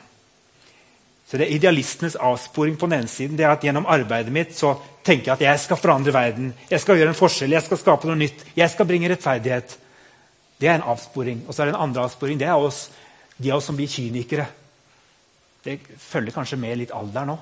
Så 1.25 1.41
det 1.41 1.47
er 1.47 1.57
idealistenes 1.57 2.19
avsporing 2.21 2.77
på 2.79 2.87
den 2.87 3.01
ene 3.01 3.09
siden. 3.09 3.37
det 3.37 3.47
er 3.47 3.55
at 3.55 3.65
Gjennom 3.65 3.89
arbeidet 3.89 4.33
mitt 4.33 4.53
så 4.55 4.75
tenker 5.03 5.31
jeg 5.31 5.35
at 5.35 5.47
jeg 5.47 5.63
skal 5.63 5.81
forandre 5.81 6.13
verden. 6.13 6.53
Jeg 6.71 6.81
skal 6.81 7.01
gjøre 7.01 7.15
en 7.15 7.19
forskjell, 7.19 7.57
jeg 7.57 7.65
skal 7.65 7.81
skape 7.81 8.11
noe 8.11 8.21
nytt. 8.21 8.45
Jeg 8.55 8.71
skal 8.71 8.87
bringe 8.87 9.09
rettferdighet. 9.09 9.79
Det 10.61 10.69
er 10.69 10.77
en 10.77 10.87
avsporing. 10.93 11.41
Og 11.49 11.55
så 11.55 11.63
er 11.63 11.71
det 11.71 11.75
en 11.75 11.87
andre 11.89 12.05
avsporing. 12.05 12.39
Det 12.39 12.47
er 12.47 12.61
oss, 12.61 12.91
de 13.37 13.51
av 13.51 13.59
oss 13.59 13.71
som 13.73 13.77
blir 13.77 13.89
kynikere. 13.91 14.47
Det 15.65 15.81
følger 15.99 16.37
kanskje 16.37 16.61
med 16.61 16.79
litt 16.83 16.93
alder 16.93 17.27
nå. 17.27 17.39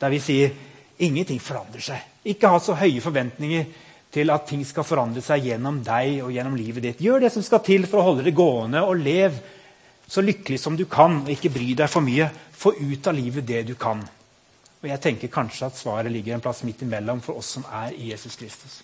Der 0.00 0.12
vi 0.14 0.20
sier 0.24 0.56
ingenting 1.04 1.40
forandrer 1.42 1.84
seg. 1.84 2.08
Ikke 2.28 2.50
ha 2.52 2.58
så 2.62 2.76
høye 2.78 3.02
forventninger 3.02 3.68
til 4.14 4.32
at 4.32 4.46
ting 4.48 4.64
skal 4.66 4.86
forandre 4.88 5.22
seg 5.24 5.50
gjennom 5.50 5.82
deg 5.84 6.22
og 6.24 6.32
gjennom 6.32 6.56
livet 6.58 6.84
ditt. 6.84 7.02
Gjør 7.04 7.24
det 7.24 7.32
som 7.34 7.44
skal 7.44 7.62
til 7.64 7.86
for 7.88 8.00
å 8.00 8.10
holde 8.10 8.26
det 8.26 8.36
gående, 8.36 8.82
og 8.84 9.00
lev 9.02 9.36
så 10.08 10.24
lykkelig 10.24 10.60
som 10.62 10.76
du 10.76 10.86
kan. 10.88 11.22
og 11.24 11.32
Ikke 11.32 11.52
bry 11.52 11.74
deg 11.76 11.90
for 11.92 12.04
mye. 12.04 12.30
Få 12.58 12.72
ut 12.78 13.06
av 13.06 13.16
livet 13.16 13.46
det 13.46 13.64
du 13.68 13.74
kan. 13.78 14.00
Og 14.78 14.86
jeg 14.86 15.02
tenker 15.02 15.32
kanskje 15.32 15.68
at 15.68 15.78
svaret 15.78 16.12
ligger 16.12 16.36
en 16.36 16.44
plass 16.44 16.62
midt 16.64 16.84
imellom 16.86 17.20
for 17.24 17.40
oss 17.40 17.50
som 17.58 17.66
er 17.82 17.92
i 17.96 18.12
Jesus 18.12 18.38
Kristus. 18.38 18.80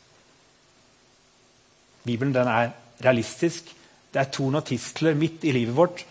Bibelen 2.05 2.35
den 2.35 2.50
er 2.50 2.74
realistisk. 3.05 3.70
Det 4.12 4.20
er 4.20 4.31
torn 4.35 4.59
og 4.59 4.66
tistler 4.68 5.16
midt 5.18 5.46
i 5.48 5.55
livet 5.55 5.77
vårt. 5.77 6.05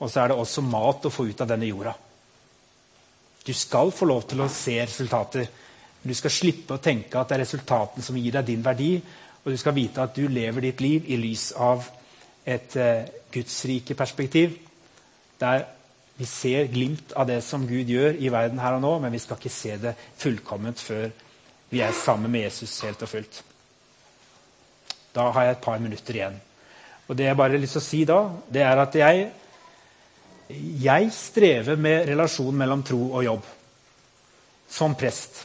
Og 0.00 0.10
så 0.10 0.24
er 0.24 0.32
det 0.32 0.40
også 0.40 0.64
mat 0.64 1.06
å 1.06 1.12
få 1.12 1.28
ut 1.30 1.40
av 1.40 1.52
denne 1.52 1.68
jorda. 1.68 1.94
Du 3.46 3.52
skal 3.54 3.92
få 3.94 4.08
lov 4.10 4.24
til 4.26 4.42
å 4.42 4.50
se 4.50 4.74
resultater. 4.80 5.46
Du 6.02 6.14
skal 6.14 6.34
slippe 6.34 6.74
å 6.74 6.82
tenke 6.82 7.18
at 7.18 7.30
det 7.30 7.36
er 7.36 7.44
resultatene 7.44 8.02
som 8.02 8.18
gir 8.18 8.34
deg 8.34 8.48
din 8.48 8.64
verdi. 8.64 8.96
Og 9.44 9.52
du 9.54 9.58
skal 9.60 9.76
vite 9.76 10.02
at 10.02 10.16
du 10.16 10.26
lever 10.26 10.68
ditt 10.68 10.82
liv 10.82 11.06
i 11.06 11.18
lys 11.20 11.52
av 11.54 11.86
et 12.46 12.76
eh, 12.78 13.06
gudsrike 13.32 13.94
perspektiv. 13.98 14.56
Der 15.38 15.62
vi 16.16 16.26
ser 16.26 16.66
glimt 16.72 17.12
av 17.14 17.28
det 17.28 17.42
som 17.44 17.66
Gud 17.68 17.90
gjør 17.92 18.16
i 18.18 18.32
verden 18.32 18.58
her 18.62 18.78
og 18.78 18.82
nå, 18.82 18.92
men 19.02 19.12
vi 19.12 19.20
skal 19.20 19.38
ikke 19.38 19.52
se 19.52 19.76
det 19.78 19.92
fullkomment 20.16 20.80
før 20.80 21.10
vi 21.70 21.82
er 21.84 21.92
sammen 21.94 22.32
med 22.32 22.46
Jesus 22.46 22.78
helt 22.86 23.02
og 23.04 23.10
fullt. 23.10 23.42
Da 25.14 25.30
har 25.32 25.44
jeg 25.44 25.56
et 25.56 25.64
par 25.64 25.82
minutter 25.82 26.16
igjen. 26.16 26.38
Og 27.06 27.18
det 27.18 27.28
jeg 27.28 27.36
bare 27.38 27.54
har 27.54 27.62
lyst 27.62 27.76
til 27.76 27.82
å 27.82 27.86
si 27.86 28.00
da, 28.08 28.20
det 28.52 28.64
er 28.64 28.80
at 28.82 28.96
jeg 28.98 29.26
jeg 30.48 31.10
strever 31.14 31.78
med 31.80 32.06
relasjonen 32.10 32.60
mellom 32.60 32.82
tro 32.86 33.00
og 33.08 33.24
jobb 33.24 33.46
som 34.70 34.94
prest. 34.98 35.44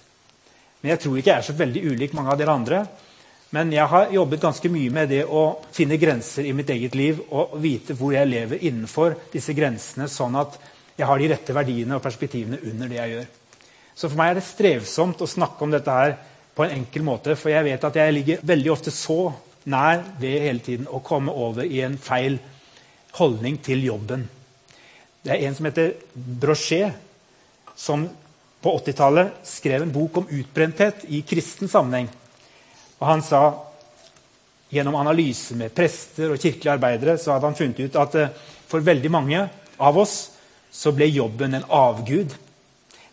Men 0.82 0.96
jeg 0.96 1.04
tror 1.04 1.18
ikke 1.18 1.32
jeg 1.32 1.42
er 1.42 1.48
så 1.48 1.58
veldig 1.58 1.84
ulik 1.94 2.14
mange 2.18 2.34
av 2.34 2.40
dere 2.42 2.56
andre. 2.58 2.82
Men 3.52 3.74
jeg 3.74 3.86
har 3.92 4.14
jobbet 4.16 4.42
ganske 4.42 4.70
mye 4.72 4.94
med 4.94 5.10
det 5.12 5.26
å 5.28 5.44
finne 5.76 6.00
grenser 6.00 6.48
i 6.48 6.54
mitt 6.56 6.70
eget 6.72 6.96
liv 6.96 7.20
og 7.30 7.58
vite 7.62 7.98
hvor 8.00 8.16
jeg 8.16 8.30
lever 8.30 8.64
innenfor 8.64 9.18
disse 9.34 9.54
grensene, 9.58 10.08
sånn 10.08 10.38
at 10.40 10.56
jeg 10.96 11.08
har 11.10 11.20
de 11.20 11.30
rette 11.34 11.56
verdiene 11.56 11.98
og 11.98 12.04
perspektivene 12.04 12.62
under 12.72 12.90
det 12.90 13.00
jeg 13.00 13.16
gjør. 13.16 13.30
Så 13.96 14.08
for 14.08 14.18
meg 14.22 14.32
er 14.32 14.40
det 14.40 14.48
strevsomt 14.48 15.22
å 15.22 15.30
snakke 15.30 15.66
om 15.66 15.74
dette 15.74 15.98
her 15.98 16.16
på 16.56 16.64
en 16.64 16.76
enkel 16.78 17.04
måte, 17.04 17.36
for 17.36 17.52
jeg 17.52 17.66
vet 17.68 17.88
at 17.88 17.98
jeg 18.00 18.16
ligger 18.16 18.46
veldig 18.54 18.72
ofte 18.72 18.94
så 18.96 19.20
nær 19.72 20.06
ved 20.20 20.48
hele 20.48 20.64
tiden 20.64 20.88
å 20.88 21.04
komme 21.06 21.34
over 21.36 21.68
i 21.68 21.84
en 21.86 21.98
feil 22.02 22.40
holdning 23.20 23.60
til 23.64 23.84
jobben. 23.84 24.30
Det 25.22 25.36
er 25.36 25.46
en 25.46 25.56
som 25.56 25.68
heter 25.68 25.94
Brochet, 26.14 26.98
som 27.78 28.08
på 28.62 28.74
80-tallet 28.78 29.42
skrev 29.46 29.84
en 29.84 29.94
bok 29.94 30.22
om 30.22 30.30
utbrenthet 30.30 31.06
i 31.10 31.22
kristen 31.26 31.70
sammenheng. 31.70 32.10
Og 33.00 33.08
Han 33.08 33.22
sa 33.26 33.42
gjennom 34.72 34.96
analyse 34.96 35.58
med 35.58 35.74
prester 35.76 36.32
og 36.32 36.40
kirkelige 36.40 36.74
arbeidere 36.74 37.18
så 37.20 37.34
hadde 37.34 37.50
han 37.50 37.58
funnet 37.58 37.82
ut 37.84 37.98
at 38.00 38.16
eh, 38.16 38.32
for 38.72 38.86
veldig 38.86 39.12
mange 39.12 39.42
av 39.82 39.98
oss 40.00 40.16
så 40.72 40.94
ble 40.96 41.10
jobben 41.12 41.58
en 41.58 41.68
avgud. 41.68 42.32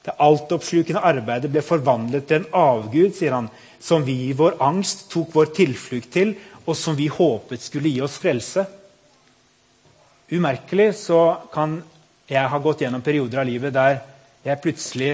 Det 0.05 0.15
altoppslukende 0.23 1.03
arbeidet 1.03 1.51
ble 1.51 1.65
forvandlet 1.67 2.29
til 2.29 2.41
en 2.41 2.53
avgud, 2.55 3.11
sier 3.17 3.35
han, 3.35 3.49
som 3.83 4.05
vi 4.07 4.29
i 4.29 4.37
vår 4.39 4.61
angst 4.63 5.09
tok 5.13 5.35
vår 5.35 5.51
tilflukt 5.57 6.13
til, 6.15 6.37
og 6.65 6.77
som 6.79 6.97
vi 6.97 7.09
håpet 7.11 7.65
skulle 7.65 7.91
gi 7.91 8.01
oss 8.05 8.21
frelse. 8.23 8.65
Umerkelig 10.31 10.93
så 11.03 11.21
kan 11.53 11.81
jeg 12.29 12.49
har 12.49 12.61
gått 12.61 12.83
gjennom 12.85 13.03
perioder 13.03 13.41
av 13.41 13.49
livet 13.49 13.73
der 13.73 14.01
jeg 14.45 14.61
plutselig 14.63 15.13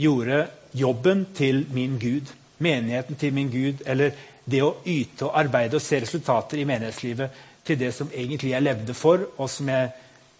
gjorde 0.00 0.44
jobben 0.72 1.26
til 1.34 1.64
min 1.74 1.98
Gud. 1.98 2.30
Menigheten 2.58 3.16
til 3.18 3.34
min 3.34 3.50
Gud. 3.50 3.82
Eller 3.86 4.14
det 4.44 4.62
å 4.62 4.76
yte 4.86 5.26
og 5.26 5.36
arbeide 5.38 5.78
og 5.78 5.84
se 5.84 6.00
resultater 6.00 6.60
i 6.60 6.66
menighetslivet 6.68 7.40
til 7.66 7.78
det 7.78 7.90
som 7.94 8.10
egentlig 8.14 8.54
jeg 8.54 8.64
levde 8.64 8.94
for, 8.96 9.26
og 9.36 9.50
som 9.50 9.68
jeg 9.68 9.90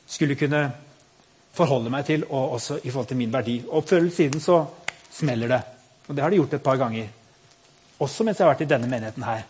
skulle 0.08 0.38
kunne 0.38 0.62
forholde 1.54 1.90
meg 1.92 2.06
til, 2.06 2.24
og 2.30 2.56
også 2.56 2.80
i 2.82 2.90
forhold 2.90 3.10
til 3.10 3.18
min 3.20 3.32
verdi. 3.32 3.60
Eller 3.66 4.10
siden 4.14 4.40
så 4.40 4.64
smeller 5.12 5.48
det. 5.48 5.60
Og 6.08 6.16
det 6.16 6.22
har 6.22 6.30
det 6.30 6.38
gjort 6.38 6.54
et 6.54 6.62
par 6.62 6.78
ganger. 6.78 7.08
Også 8.00 8.24
mens 8.24 8.38
jeg 8.38 8.46
har 8.46 8.54
vært 8.54 8.64
i 8.64 8.70
denne 8.70 8.88
menigheten 8.88 9.26
her. 9.26 9.42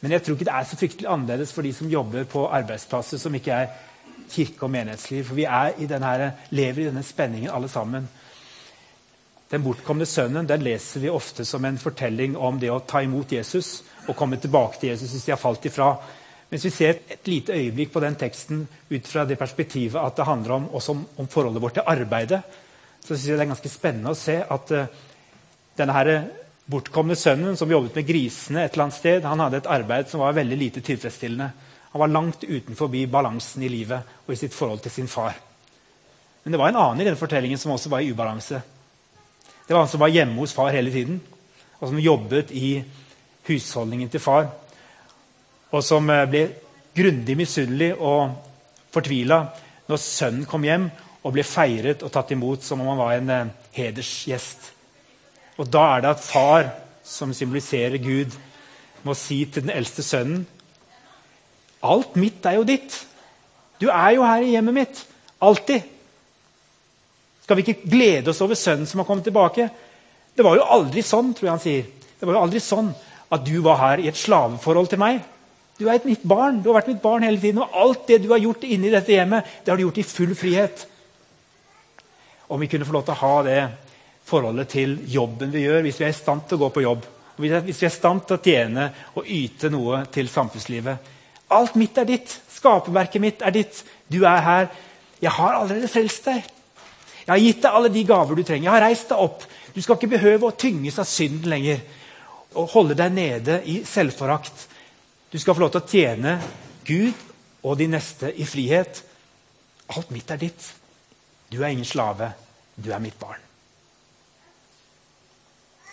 Men 0.00 0.12
jeg 0.12 0.22
tror 0.22 0.36
ikke 0.36 0.48
det 0.48 0.54
er 0.56 0.66
så 0.68 0.76
fryktelig 0.80 1.08
annerledes 1.08 1.52
for 1.52 1.62
de 1.62 1.72
som 1.76 1.90
jobber 1.90 2.24
på 2.24 2.46
arbeidsplasser 2.48 3.20
som 3.20 3.34
ikke 3.36 3.52
er 3.52 3.72
kirke 4.30 4.66
og 4.66 4.72
menighetsliv. 4.72 5.24
For 5.28 5.38
vi 5.38 5.46
i 5.46 5.88
denne, 5.90 6.32
lever 6.50 6.82
i 6.82 6.88
denne 6.90 7.04
spenningen 7.06 7.52
alle 7.52 7.68
sammen. 7.68 8.08
Den 9.50 9.64
bortkomne 9.64 10.06
sønnen 10.06 10.46
den 10.46 10.62
leser 10.62 11.02
vi 11.02 11.10
ofte 11.10 11.44
som 11.44 11.64
en 11.66 11.78
fortelling 11.78 12.36
om 12.38 12.58
det 12.62 12.70
å 12.70 12.82
ta 12.86 13.02
imot 13.02 13.32
Jesus 13.34 13.80
og 14.06 14.14
komme 14.16 14.38
tilbake 14.38 14.78
til 14.78 14.92
Jesus 14.92 15.10
hvis 15.10 15.26
de 15.26 15.34
har 15.34 15.42
falt 15.42 15.66
ifra. 15.66 15.90
Mens 16.50 16.66
vi 16.66 16.70
ser 16.74 17.00
et 17.10 17.26
lite 17.30 17.54
øyeblikk 17.54 17.92
på 17.94 18.02
den 18.02 18.18
teksten 18.18 18.62
ut 18.90 19.06
fra 19.10 19.24
det 19.26 19.38
perspektivet 19.38 19.98
at 19.98 20.16
det 20.18 20.26
handler 20.26 20.56
om, 20.56 20.68
om, 20.74 21.04
om 21.18 21.30
forholdet 21.30 21.62
vårt 21.62 21.78
til 21.78 21.86
arbeidet, 21.86 22.40
så 23.00 23.14
synes 23.14 23.26
jeg 23.26 23.38
det 23.38 23.44
er 23.44 23.52
ganske 23.54 23.72
spennende 23.72 24.14
å 24.14 24.18
se 24.18 24.36
at 24.42 24.72
uh, 24.74 24.86
denne 25.78 25.94
her 25.96 26.10
bortkomne 26.70 27.16
sønnen 27.18 27.58
som 27.58 27.70
jobbet 27.70 27.98
med 27.98 28.06
grisene 28.06 28.64
et 28.64 28.74
eller 28.74 28.86
annet 28.86 28.98
sted, 28.98 29.26
han 29.26 29.42
hadde 29.42 29.62
et 29.62 29.70
arbeid 29.70 30.10
som 30.10 30.22
var 30.22 30.36
veldig 30.36 30.58
lite 30.58 30.82
tilfredsstillende. 30.86 31.50
Han 31.92 32.00
var 32.00 32.08
langt 32.08 32.44
utenfor 32.44 32.92
balansen 33.10 33.62
i 33.62 33.68
livet 33.68 34.02
og 34.26 34.32
i 34.32 34.38
sitt 34.38 34.54
forhold 34.54 34.80
til 34.80 34.90
sin 34.90 35.08
far. 35.08 35.34
Men 36.42 36.52
det 36.52 36.60
var 36.60 36.68
en 36.68 36.76
annen 36.76 37.00
i 37.00 37.04
denne 37.04 37.18
fortellingen 37.18 37.58
som 37.58 37.72
også 37.72 37.90
var 37.90 38.00
i 38.00 38.12
ubalanse. 38.12 38.60
Det 39.66 39.74
var 39.74 39.84
han 39.84 39.90
som 39.90 40.00
var 40.00 40.12
hjemme 40.14 40.38
hos 40.38 40.54
far 40.54 40.70
hele 40.72 40.90
tiden, 40.90 41.20
og 41.80 41.88
som 41.88 41.98
jobbet 41.98 42.50
i 42.50 42.82
husholdningen 43.48 44.08
til 44.08 44.22
far. 44.22 44.48
Og 45.70 45.84
som 45.84 46.08
eh, 46.10 46.26
ble 46.30 46.44
grundig 46.96 47.36
misunnelig 47.38 47.92
og 47.98 48.32
fortvila 48.94 49.44
når 49.90 50.02
sønnen 50.02 50.46
kom 50.50 50.64
hjem 50.66 50.88
og 51.22 51.34
ble 51.34 51.44
feiret 51.46 52.02
og 52.02 52.12
tatt 52.14 52.32
imot 52.34 52.64
som 52.64 52.80
om 52.80 52.92
han 52.92 53.02
var 53.02 53.16
en 53.16 53.34
eh, 53.34 53.52
hedersgjest. 53.76 54.70
Og 55.58 55.68
da 55.68 55.84
er 55.96 56.04
det 56.06 56.14
at 56.14 56.24
far, 56.24 56.70
som 57.04 57.34
symboliserer 57.34 57.98
Gud, 58.00 58.32
må 59.02 59.14
si 59.18 59.42
til 59.44 59.66
den 59.66 59.74
eldste 59.74 60.04
sønnen 60.06 60.46
Alt 61.86 62.16
mitt 62.20 62.44
er 62.46 62.58
jo 62.58 62.66
ditt. 62.68 62.96
Du 63.80 63.88
er 63.88 64.16
jo 64.16 64.26
her 64.26 64.44
i 64.44 64.52
hjemmet 64.54 64.76
mitt. 64.76 65.02
Alltid. 65.40 65.86
Skal 67.44 67.56
vi 67.56 67.64
ikke 67.64 67.90
glede 67.90 68.30
oss 68.30 68.42
over 68.44 68.58
sønnen 68.58 68.86
som 68.86 69.00
har 69.00 69.08
kommet 69.08 69.24
tilbake? 69.24 69.70
Det 70.36 70.44
var 70.44 70.58
jo 70.58 70.68
aldri 70.76 71.02
sånn, 71.02 71.32
tror 71.34 71.48
jeg 71.48 71.54
han 71.54 71.62
sier. 71.62 71.86
Det 72.20 72.28
var 72.28 72.36
jo 72.36 72.42
aldri 72.44 72.60
sånn 72.62 72.92
at 73.32 73.44
du 73.46 73.56
var 73.64 73.80
her 73.80 74.02
i 74.02 74.10
et 74.10 74.18
slaveforhold 74.18 74.90
til 74.92 75.00
meg. 75.00 75.22
Du 75.80 75.86
er 75.88 75.96
et 75.96 76.08
mitt 76.08 76.22
barn. 76.28 76.60
Du 76.60 76.68
har 76.68 76.82
vært 76.82 76.90
mitt 76.92 77.02
barn 77.02 77.24
hele 77.24 77.40
tiden. 77.40 77.62
Og 77.64 77.76
alt 77.82 78.04
det 78.10 78.20
du 78.20 78.28
har 78.34 78.42
gjort 78.42 78.66
inni 78.68 78.92
dette 78.92 79.14
hjemmet, 79.14 79.48
det 79.64 79.72
har 79.72 79.80
du 79.80 79.86
gjort 79.86 80.02
i 80.02 80.06
full 80.06 80.34
frihet. 80.36 80.84
Om 82.52 82.60
vi 82.60 82.68
kunne 82.68 82.84
få 82.84 82.98
lov 82.98 83.06
til 83.06 83.16
å 83.16 83.22
ha 83.22 83.36
det 83.46 83.60
forholdet 84.28 84.68
til 84.70 84.98
jobben 85.08 85.50
vi 85.54 85.64
gjør, 85.64 85.80
hvis 85.86 86.00
vi 86.02 86.06
er 86.06 86.12
i 86.12 86.18
stand 86.18 86.44
til 86.46 86.58
å 86.58 86.66
gå 86.66 86.74
på 86.74 86.84
jobb. 86.84 87.06
Hvis 87.40 87.80
vi 87.80 87.86
er 87.88 87.88
i 87.88 87.94
stand 87.94 88.26
til 88.26 88.36
å 88.36 88.44
tjene 88.44 88.90
og 89.16 89.30
yte 89.32 89.70
noe 89.72 90.04
til 90.12 90.28
samfunnslivet. 90.28 91.16
Alt 91.50 91.76
mitt 91.78 91.98
er 91.98 92.08
ditt. 92.08 92.32
Skaperverket 92.54 93.22
mitt 93.22 93.42
er 93.42 93.54
ditt. 93.54 93.82
Du 94.10 94.22
er 94.24 94.42
her. 94.46 94.68
Jeg 95.20 95.32
har 95.36 95.58
allerede 95.58 95.90
frelst 95.90 96.28
deg. 96.28 96.46
Jeg 97.20 97.32
har 97.32 97.42
gitt 97.42 97.62
deg 97.62 97.76
alle 97.78 97.90
de 97.92 98.04
gaver 98.06 98.38
du 98.38 98.42
trenger. 98.42 98.68
Jeg 98.68 98.74
har 98.74 98.86
reist 98.86 99.10
deg 99.10 99.24
opp. 99.24 99.44
Du 99.74 99.80
skal 99.82 99.98
ikke 99.98 100.14
behøve 100.16 100.48
å 100.48 100.56
tynges 100.58 100.98
av 100.98 101.08
synden 101.08 101.50
lenger 101.52 101.82
og 102.58 102.72
holde 102.72 102.96
deg 102.98 103.12
nede 103.14 103.60
i 103.70 103.80
selvforakt. 103.86 104.66
Du 105.30 105.38
skal 105.38 105.54
få 105.54 105.62
lov 105.62 105.74
til 105.74 105.82
å 105.82 105.90
tjene 105.90 106.38
Gud 106.86 107.26
og 107.62 107.76
de 107.78 107.86
neste 107.92 108.32
i 108.34 108.46
frihet. 108.48 109.02
Alt 109.94 110.10
mitt 110.14 110.30
er 110.30 110.40
ditt. 110.40 110.72
Du 111.50 111.60
er 111.62 111.70
ingen 111.70 111.86
slave. 111.86 112.32
Du 112.74 112.90
er 112.90 113.02
mitt 113.02 113.18
barn. 113.20 113.49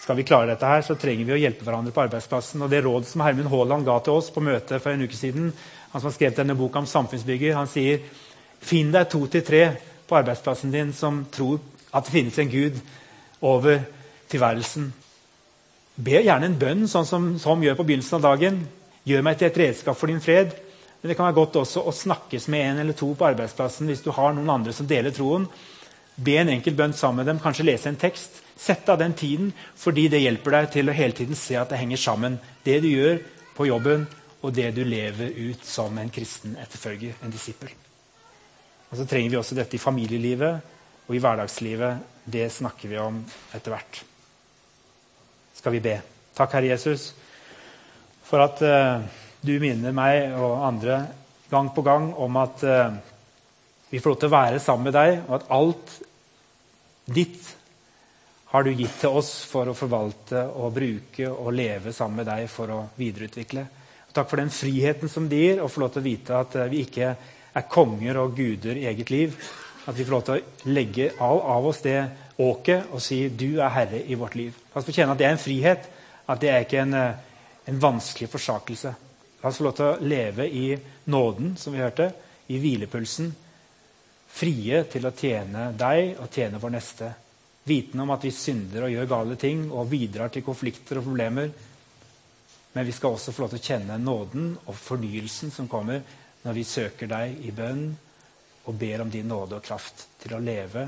Skal 0.07 0.15
vi 0.15 0.23
klare 0.23 0.47
dette, 0.47 0.63
her, 0.63 0.81
så 0.87 0.95
trenger 0.95 1.27
vi 1.27 1.33
å 1.35 1.37
hjelpe 1.41 1.65
hverandre 1.67 1.91
på 1.91 1.99
arbeidsplassen. 2.05 2.61
Og 2.63 2.69
Det 2.71 2.79
rådet 2.79 3.09
som 3.09 3.25
Hermund 3.25 3.49
Haaland 3.51 3.83
ga 3.83 3.97
til 3.99 4.15
oss 4.15 4.29
på 4.31 4.39
møtet 4.39 4.79
for 4.79 4.95
en 4.95 5.03
uke 5.03 5.17
siden, 5.19 5.49
han 5.91 5.99
som 5.99 6.07
har 6.07 6.13
skrevet 6.15 6.37
denne 6.39 6.55
boka 6.55 6.79
om 6.79 6.87
samfunnsbygger, 6.87 7.57
han 7.57 7.67
sier 7.67 7.99
finn 8.63 8.93
deg 8.95 9.09
to 9.11 9.25
til 9.27 9.43
tre 9.43 9.61
på 10.07 10.15
arbeidsplassen 10.15 10.71
din 10.71 10.95
som 10.95 11.25
tror 11.27 11.59
at 11.91 12.07
det 12.07 12.15
finnes 12.15 12.39
en 12.39 12.53
Gud 12.55 12.79
over 13.43 13.83
tilværelsen. 14.31 14.87
Be 15.99 16.23
gjerne 16.23 16.53
en 16.53 16.59
bønn, 16.63 16.87
sånn 16.87 17.11
som 17.11 17.29
Tom 17.43 17.67
gjør 17.67 17.75
på 17.81 17.89
begynnelsen 17.91 18.21
av 18.21 18.29
dagen. 18.29 18.63
Gjør 19.03 19.27
meg 19.27 19.41
til 19.41 19.51
et 19.51 19.63
redskap 19.65 19.99
for 19.99 20.07
din 20.07 20.23
fred. 20.23 20.55
Men 21.01 21.11
det 21.11 21.19
kan 21.19 21.27
være 21.27 21.41
godt 21.41 21.65
også 21.65 21.83
å 21.83 21.91
snakkes 21.91 22.47
med 22.47 22.69
en 22.69 22.85
eller 22.85 22.95
to 22.95 23.11
på 23.11 23.27
arbeidsplassen 23.27 23.91
hvis 23.91 24.07
du 24.07 24.13
har 24.15 24.31
noen 24.31 24.55
andre 24.55 24.71
som 24.71 24.87
deler 24.87 25.11
troen. 25.11 25.51
Be 26.17 26.37
en 26.41 26.49
enkel 26.49 26.73
bønn 26.77 26.95
sammen 26.97 27.21
med 27.21 27.29
dem, 27.29 27.41
kanskje 27.41 27.67
lese 27.67 27.91
en 27.91 27.99
tekst. 27.99 28.41
Sett 28.57 28.89
av 28.89 28.97
den 28.97 29.13
tiden, 29.13 29.51
fordi 29.77 30.07
det 30.09 30.23
hjelper 30.23 30.55
deg 30.55 30.71
til 30.73 30.89
å 30.89 30.95
hele 30.97 31.13
tiden 31.13 31.37
se 31.37 31.59
at 31.59 31.69
det 31.69 31.77
henger 31.77 32.01
sammen. 32.01 32.39
Det 32.65 32.79
du 32.81 32.87
gjør 32.89 33.19
på 33.57 33.67
jobben, 33.69 34.07
og 34.41 34.53
det 34.53 34.71
du 34.73 34.83
lever 34.85 35.33
ut 35.49 35.65
som 35.65 35.97
en 35.97 36.09
kristen 36.13 36.55
etterfølger, 36.61 37.19
en 37.21 37.33
disippel. 37.33 37.69
Og 38.89 38.97
Så 38.97 39.05
trenger 39.05 39.29
vi 39.29 39.37
også 39.37 39.57
dette 39.57 39.75
i 39.75 39.81
familielivet 39.81 41.07
og 41.07 41.15
i 41.15 41.21
hverdagslivet. 41.21 42.03
Det 42.25 42.47
snakker 42.51 42.89
vi 42.89 42.99
om 43.01 43.19
etter 43.53 43.73
hvert. 43.73 44.01
Skal 45.57 45.75
vi 45.75 45.83
be. 45.83 45.97
Takk, 46.37 46.53
Herre 46.53 46.71
Jesus, 46.71 47.11
for 48.27 48.43
at 48.43 48.61
uh, 48.61 49.01
du 49.41 49.55
minner 49.61 49.95
meg 49.95 50.33
og 50.37 50.65
andre 50.67 51.01
gang 51.49 51.71
på 51.73 51.83
gang 51.85 52.11
om 52.13 52.37
at 52.41 52.63
uh, 52.67 52.97
vi 53.89 53.99
får 53.99 54.11
lov 54.11 54.19
til 54.21 54.29
å 54.29 54.35
være 54.35 54.59
sammen 54.61 54.89
med 54.89 54.97
deg, 54.97 55.21
og 55.27 55.39
at 55.39 55.49
alt 55.55 55.95
ditt 57.07 57.55
har 58.51 58.63
du 58.63 58.71
gitt 58.71 58.99
til 59.01 59.15
oss 59.19 59.31
for 59.47 59.67
å 59.67 59.75
forvalte 59.75 60.43
og 60.55 60.75
bruke 60.75 61.27
og 61.27 61.51
leve 61.55 61.91
sammen 61.95 62.21
med 62.21 62.29
deg 62.29 62.47
for 62.51 62.71
å 62.71 62.79
videreutvikle. 62.99 63.65
Takk 64.15 64.29
for 64.31 64.41
den 64.41 64.53
friheten 64.53 65.11
som 65.11 65.27
det 65.29 65.41
gir 65.41 65.59
å 65.61 65.67
få 65.71 65.83
lov 65.83 65.91
til 65.93 66.01
å 66.03 66.07
vite 66.07 66.37
at 66.37 66.55
eh, 66.55 66.69
vi 66.71 66.83
ikke 66.87 67.09
er 67.57 67.67
konger 67.71 68.17
og 68.21 68.35
guder 68.37 68.79
i 68.79 68.87
eget 68.89 69.11
liv. 69.13 69.35
At 69.87 69.95
vi 69.95 70.03
får 70.03 70.15
lov 70.15 70.23
til 70.27 70.39
å 70.39 70.71
legge 70.73 71.09
av, 71.23 71.41
av 71.57 71.67
oss 71.69 71.83
det 71.83 71.99
åket 72.43 72.91
og 72.91 73.01
si 73.03 73.27
'du 73.29 73.59
er 73.59 73.73
herre 73.75 74.03
i 74.03 74.15
vårt 74.15 74.35
liv'. 74.35 74.57
La 74.73 74.79
oss 74.79 74.87
få 74.87 74.95
kjenne 74.95 75.11
at 75.11 75.19
det 75.19 75.27
er 75.27 75.35
en 75.35 75.45
frihet, 75.45 75.89
at 76.27 76.41
det 76.41 76.49
er 76.49 76.65
ikke 76.65 76.81
en, 76.81 76.93
eh, 76.93 77.13
en 77.67 77.79
vanskelig 77.79 78.29
forsakelse. 78.29 78.95
La 79.43 79.49
oss 79.49 79.57
få 79.57 79.63
lov 79.63 79.75
til 79.75 79.85
å 79.85 79.99
leve 80.01 80.47
i 80.49 80.77
nåden, 81.05 81.57
som 81.57 81.73
vi 81.73 81.79
hørte, 81.79 82.11
i 82.49 82.59
hvilepulsen. 82.59 83.35
Frie 84.37 84.83
til 84.91 85.07
å 85.07 85.13
tjene 85.17 85.71
deg 85.77 86.19
og 86.21 86.29
tjene 86.33 86.59
vår 86.61 86.75
neste 86.75 87.09
vitende 87.67 88.05
om 88.05 88.13
at 88.13 88.23
vi 88.23 88.31
synder 88.31 88.85
og 88.85 88.93
gjør 88.93 89.09
gale 89.11 89.37
ting 89.39 89.65
og 89.71 89.89
bidrar 89.91 90.31
til 90.33 90.45
konflikter 90.45 90.99
og 90.99 91.07
problemer. 91.09 91.49
Men 92.73 92.85
vi 92.85 92.93
skal 92.95 93.15
også 93.15 93.33
få 93.33 93.43
lov 93.43 93.55
til 93.55 93.61
å 93.61 93.67
kjenne 93.71 93.97
nåden 93.97 94.51
og 94.67 94.77
fornyelsen 94.77 95.51
som 95.53 95.69
kommer 95.71 96.03
når 96.43 96.55
vi 96.59 96.67
søker 96.67 97.09
deg 97.09 97.41
i 97.49 97.51
bønn 97.55 97.89
og 98.67 98.77
ber 98.77 99.03
om 99.03 99.11
din 99.11 99.27
nåde 99.31 99.57
og 99.57 99.65
kraft 99.65 100.05
til 100.21 100.35
å 100.37 100.43
leve 100.43 100.85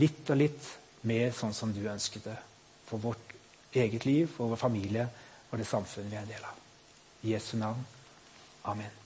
litt 0.00 0.30
og 0.30 0.40
litt 0.40 0.72
mer 1.08 1.32
sånn 1.36 1.54
som 1.56 1.72
du 1.74 1.82
ønsket 1.90 2.28
det. 2.30 2.40
For 2.86 3.02
vårt 3.02 3.34
eget 3.74 4.06
liv, 4.06 4.28
for 4.30 4.52
vår 4.52 4.60
familie 4.60 5.08
og 5.50 5.58
det 5.58 5.68
samfunnet 5.68 6.12
vi 6.12 6.20
er 6.20 6.26
en 6.26 6.34
del 6.36 6.50
av. 6.50 6.60
I 7.24 7.34
Jesu 7.34 7.56
navn. 7.58 7.82
Amen. 8.70 9.03